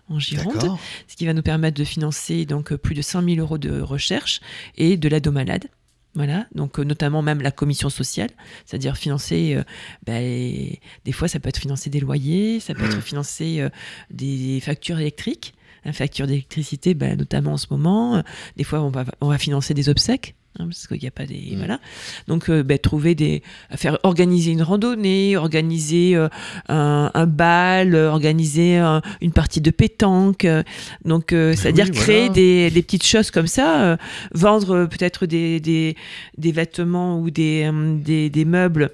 en 0.09 0.19
Gironde, 0.19 0.77
ce 1.07 1.15
qui 1.15 1.25
va 1.25 1.33
nous 1.33 1.41
permettre 1.41 1.77
de 1.77 1.83
financer 1.83 2.45
donc 2.45 2.73
plus 2.75 2.95
de 2.95 3.01
100 3.01 3.23
000 3.23 3.35
euros 3.37 3.57
de 3.57 3.81
recherche 3.81 4.41
et 4.77 4.97
de 4.97 5.07
l'aide 5.07 5.27
aux 5.27 5.31
malades. 5.31 5.67
Voilà, 6.13 6.45
donc 6.53 6.77
euh, 6.77 6.83
notamment 6.83 7.21
même 7.21 7.41
la 7.41 7.51
commission 7.51 7.89
sociale, 7.89 8.31
c'est-à-dire 8.65 8.97
financer, 8.97 9.55
euh, 9.55 9.63
ben, 10.05 10.75
des 11.05 11.11
fois 11.13 11.29
ça 11.29 11.39
peut 11.39 11.47
être 11.47 11.59
financer 11.59 11.89
des 11.89 12.01
loyers, 12.01 12.59
ça 12.59 12.73
peut 12.73 12.83
être 12.83 13.01
financer 13.01 13.61
euh, 13.61 13.69
des 14.09 14.59
factures 14.59 14.99
électriques, 14.99 15.53
la 15.85 15.93
facture 15.93 16.27
d'électricité, 16.27 16.95
ben, 16.95 17.17
notamment 17.17 17.53
en 17.53 17.57
ce 17.57 17.67
moment, 17.71 18.21
des 18.57 18.65
fois 18.65 18.81
on 18.81 18.89
va, 18.89 19.05
on 19.21 19.29
va 19.29 19.37
financer 19.37 19.73
des 19.73 19.87
obsèques. 19.87 20.35
Hein, 20.59 20.65
parce 20.65 20.87
qu'il 20.87 20.99
n'y 20.99 21.07
a 21.07 21.11
pas 21.11 21.25
des 21.25 21.49
Mm. 21.53 21.57
voilà 21.57 21.79
donc 22.27 22.49
euh, 22.49 22.63
ben, 22.63 22.77
trouver 22.77 23.15
des 23.15 23.41
faire 23.75 23.97
organiser 24.03 24.51
une 24.51 24.61
randonnée 24.63 25.35
organiser 25.37 26.15
euh, 26.15 26.27
un, 26.69 27.11
un 27.13 27.25
bal 27.25 27.95
euh, 27.95 28.09
organiser 28.11 28.77
un- 28.77 29.01
une 29.21 29.31
partie 29.31 29.61
de 29.61 29.71
pétanque 29.71 30.45
euh, 30.45 30.63
donc 31.05 31.33
euh, 31.33 31.53
c'est 31.55 31.69
à 31.69 31.71
dire 31.71 31.85
oui, 31.85 31.91
créer 31.91 32.17
voilà. 32.27 32.33
des, 32.33 32.71
des 32.71 32.81
petites 32.81 33.05
choses 33.05 33.31
comme 33.31 33.47
ça 33.47 33.81
euh, 33.83 33.97
vendre 34.33 34.75
euh, 34.75 34.85
peut-être 34.87 35.25
des, 35.25 35.59
des, 35.59 35.95
des 36.37 36.51
vêtements 36.51 37.19
ou 37.19 37.29
des, 37.29 37.69
euh, 37.71 37.95
des, 37.97 38.29
des 38.29 38.45
meubles 38.45 38.91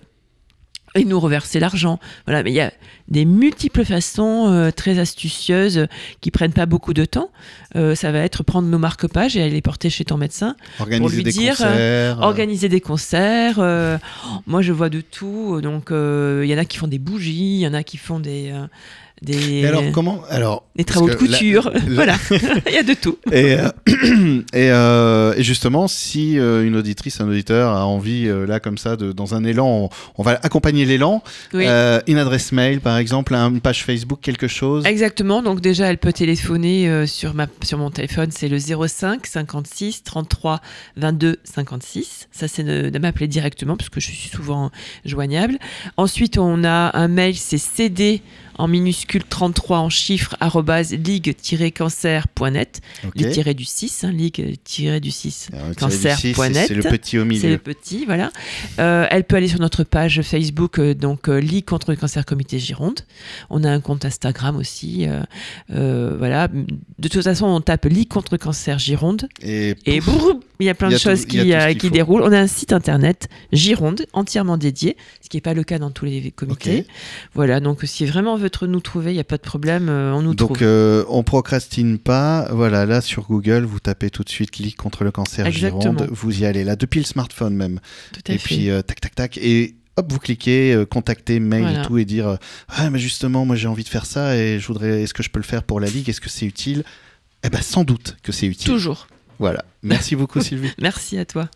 et 0.95 1.05
nous 1.05 1.19
reverser 1.19 1.59
l'argent. 1.59 1.99
Voilà, 2.25 2.43
mais 2.43 2.51
il 2.51 2.55
y 2.55 2.61
a 2.61 2.71
des 3.07 3.25
multiples 3.25 3.85
façons 3.85 4.47
euh, 4.51 4.71
très 4.71 4.99
astucieuses 4.99 5.77
euh, 5.79 5.85
qui 6.21 6.31
prennent 6.31 6.53
pas 6.53 6.65
beaucoup 6.65 6.93
de 6.93 7.05
temps. 7.05 7.29
Euh, 7.75 7.93
ça 7.95 8.11
va 8.11 8.19
être 8.19 8.43
prendre 8.43 8.67
nos 8.67 8.79
marque-pages 8.79 9.37
et 9.37 9.41
aller 9.41 9.51
les 9.51 9.61
porter 9.61 9.89
chez 9.89 10.05
ton 10.05 10.17
médecin, 10.17 10.55
Organiser 10.79 11.15
lui 11.17 11.23
des 11.23 11.31
dire, 11.31 11.51
concerts. 11.57 11.67
euh, 11.77 12.15
organiser 12.21 12.69
des 12.69 12.81
concerts. 12.81 13.57
euh, 13.59 13.97
moi, 14.47 14.61
je 14.61 14.71
vois 14.73 14.89
de 14.89 15.01
tout. 15.01 15.61
Donc, 15.61 15.89
il 15.91 16.45
y 16.47 16.53
en 16.53 16.57
a 16.57 16.65
qui 16.65 16.77
font 16.77 16.87
des 16.87 16.99
bougies, 16.99 17.55
il 17.57 17.59
y 17.61 17.67
en 17.67 17.73
a 17.73 17.83
qui 17.83 17.97
font 17.97 18.19
des 18.19 18.53
des, 19.21 19.65
alors 19.65 19.83
comment 19.93 20.21
Alors 20.29 20.63
des 20.75 20.83
travaux 20.83 21.07
de 21.07 21.11
la- 21.13 21.17
couture. 21.17 21.71
la- 21.73 21.79
voilà, 21.89 22.15
il 22.67 22.73
y 22.73 22.77
a 22.77 22.83
de 22.83 22.93
tout. 22.93 23.17
Et, 23.31 23.55
euh, 23.59 23.69
et, 24.53 24.69
euh, 24.71 25.33
et 25.35 25.43
justement, 25.43 25.87
si 25.87 26.37
euh, 26.37 26.63
une 26.65 26.75
auditrice, 26.75 27.19
un 27.19 27.27
auditeur 27.27 27.71
a 27.71 27.85
envie, 27.85 28.27
là, 28.47 28.59
comme 28.59 28.77
ça, 28.77 28.95
de, 28.95 29.11
dans 29.11 29.33
un 29.33 29.43
élan, 29.43 29.67
on, 29.67 29.89
on 30.17 30.23
va 30.23 30.39
accompagner 30.43 30.85
l'élan. 30.85 31.23
Oui. 31.53 31.65
Une 31.65 32.17
adresse 32.17 32.51
mail, 32.51 32.79
par 32.79 32.97
exemple, 32.97 33.33
une 33.33 33.59
page 33.61 33.83
Facebook, 33.83 34.19
quelque 34.21 34.47
chose. 34.47 34.85
Exactement. 34.85 35.41
Donc 35.41 35.61
déjà, 35.61 35.87
elle 35.87 35.97
peut 35.97 36.13
téléphoner 36.13 37.05
sur 37.07 37.33
ma 37.33 37.47
sur 37.63 37.77
mon 37.79 37.89
téléphone, 37.89 38.29
c'est 38.31 38.47
le 38.49 38.59
05 38.59 39.25
56 39.25 40.03
33 40.03 40.61
22 40.97 41.37
56. 41.43 42.27
Ça, 42.31 42.47
c'est 42.47 42.63
de, 42.63 42.89
de 42.89 42.99
m'appeler 42.99 43.27
directement 43.27 43.75
parce 43.77 43.89
que 43.89 43.99
je 43.99 44.05
suis 44.11 44.29
souvent 44.29 44.69
joignable. 45.05 45.57
Ensuite, 45.97 46.37
on 46.37 46.63
a 46.63 46.95
un 46.97 47.07
mail, 47.07 47.35
c'est 47.35 47.57
cd 47.57 48.21
en 48.57 48.67
minuscule 48.67 49.23
33 49.23 49.79
en 49.79 49.89
chiffres, 49.89 50.35
arrobase 50.39 50.93
ligue-cancer.net. 50.93 52.81
Ok. 53.05 53.11
Les 53.15 53.31
tirés 53.31 53.53
du 53.53 53.65
6, 53.65 54.03
hein, 54.03 54.11
ligue-du 54.11 55.11
6. 55.11 55.49
Alors, 55.53 55.67
le 55.69 55.75
tiré 55.75 55.89
du 55.89 55.95
cancer 55.95 56.17
six, 56.19 56.31
point 56.33 56.53
c'est- 56.53 56.73
le 56.73 56.81
petit 56.83 57.17
au 57.17 57.21
C'est 57.21 57.25
le 57.25 57.43
milieu. 57.47 57.57
petit, 57.57 58.05
voilà. 58.05 58.31
Euh, 58.79 59.05
elle 59.09 59.23
peut 59.23 59.35
aller 59.35 59.47
sur 59.47 59.59
notre 59.59 59.83
page 59.83 60.21
Facebook, 60.21 60.79
euh, 60.79 60.93
donc 60.93 61.29
euh, 61.29 61.37
Ligue 61.39 61.65
contre 61.65 61.91
le 61.91 61.97
cancer 61.97 62.25
comité 62.25 62.59
Gironde. 62.59 63.01
On 63.49 63.63
a 63.63 63.69
un 63.69 63.79
compte 63.79 64.05
Instagram 64.05 64.55
aussi. 64.57 65.07
euh, 65.71 66.15
voilà. 66.17 66.47
De 66.47 67.07
toute 67.07 67.23
façon, 67.23 67.45
on 67.45 67.61
tape 67.61 67.85
Ligue 67.85 68.07
contre 68.09 68.33
le 68.33 68.37
cancer 68.37 68.79
Gironde 68.79 69.27
Et, 69.41 69.75
boum, 70.01 70.39
il 70.65 70.67
y 70.67 70.69
a 70.69 70.73
plein 70.73 70.89
de 70.89 70.95
tout- 70.95 71.01
choses 71.01 71.25
qui, 71.25 71.53
euh, 71.53 71.73
qui 71.73 71.89
déroulent. 71.91 72.21
On 72.23 72.31
a 72.31 72.39
un 72.39 72.47
site 72.47 72.73
internet 72.73 73.27
Gironde 73.53 74.05
entièrement 74.13 74.57
dédié, 74.57 74.97
ce 75.21 75.29
qui 75.29 75.37
n'est 75.37 75.41
pas 75.41 75.53
le 75.53 75.63
cas 75.63 75.77
dans 75.79 75.91
tous 75.91 76.05
les 76.05 76.31
comités. 76.31 76.85
Voilà, 77.33 77.59
donc 77.59 77.81
si 77.83 78.05
vraiment 78.05 78.33
on 78.33 78.37
veut 78.37 78.49
nous 78.67 78.79
trouver, 78.81 79.11
il 79.11 79.15
n'y 79.15 79.19
a 79.19 79.23
pas 79.23 79.37
de 79.37 79.41
problème, 79.43 79.89
euh, 79.89 80.13
on 80.13 80.21
nous 80.21 80.33
Donc 80.33 80.53
trouve. 80.57 80.57
euh, 80.67 81.03
on 81.09 81.23
procrastine 81.23 81.97
pas. 81.99 82.47
Voilà, 82.51 82.85
là 82.85 83.01
sur 83.01 83.23
Google, 83.27 83.65
vous 83.65 83.79
tapez 83.79 84.09
tout 84.09 84.23
de 84.23 84.29
suite 84.29 84.57
Ligue 84.57 84.75
contre 84.75 85.03
le 85.03 85.11
cancer 85.11 85.45
Exactement. 85.45 85.81
Gironde. 85.81 86.07
Vous 86.11 86.41
y 86.41 86.45
allez 86.45 86.63
là 86.63 86.75
depuis 86.75 86.99
le 86.99 87.05
smartphone 87.05 87.53
même. 87.55 87.79
Tout 88.13 88.21
à 88.31 88.33
Et 88.33 88.37
fait. 88.37 88.43
puis 88.55 88.69
euh, 88.69 88.81
tac 88.81 88.99
tac 89.01 89.13
tac 89.15 89.37
et 89.37 89.75
hop 89.97 90.11
vous 90.11 90.19
cliquez 90.19 90.73
euh, 90.73 90.85
contacter 90.85 91.39
mail 91.39 91.61
Voilà. 91.63 91.81
et 91.81 91.85
tout 91.85 91.97
et 91.97 92.05
dire 92.05 92.27
euh, 92.27 92.35
ah 92.69 92.89
mais 92.89 92.99
justement 92.99 93.45
moi 93.45 93.55
j'ai 93.55 93.67
envie 93.67 93.83
de 93.83 93.89
faire 93.89 94.05
ça 94.05 94.35
et 94.37 94.59
je 94.59 94.67
voudrais 94.67 95.03
est-ce 95.03 95.13
que 95.13 95.23
je 95.23 95.29
peux 95.29 95.39
le 95.39 95.45
faire 95.45 95.63
pour 95.63 95.79
la 95.79 95.87
ligue? 95.87 96.07
Est-ce 96.09 96.21
que 96.21 96.29
c'est 96.29 96.45
utile? 96.45 96.83
Eh 97.43 97.49
ben 97.49 97.61
sans 97.61 97.83
doute 97.83 98.17
que 98.23 98.31
c'est 98.31 98.47
utile. 98.47 98.67
Toujours. 98.71 99.07
Voilà. 99.39 99.63
Merci 99.83 100.15
beaucoup 100.15 100.41
Sylvie. 100.41 100.73
Merci 100.79 101.17
à 101.17 101.25
toi. 101.25 101.49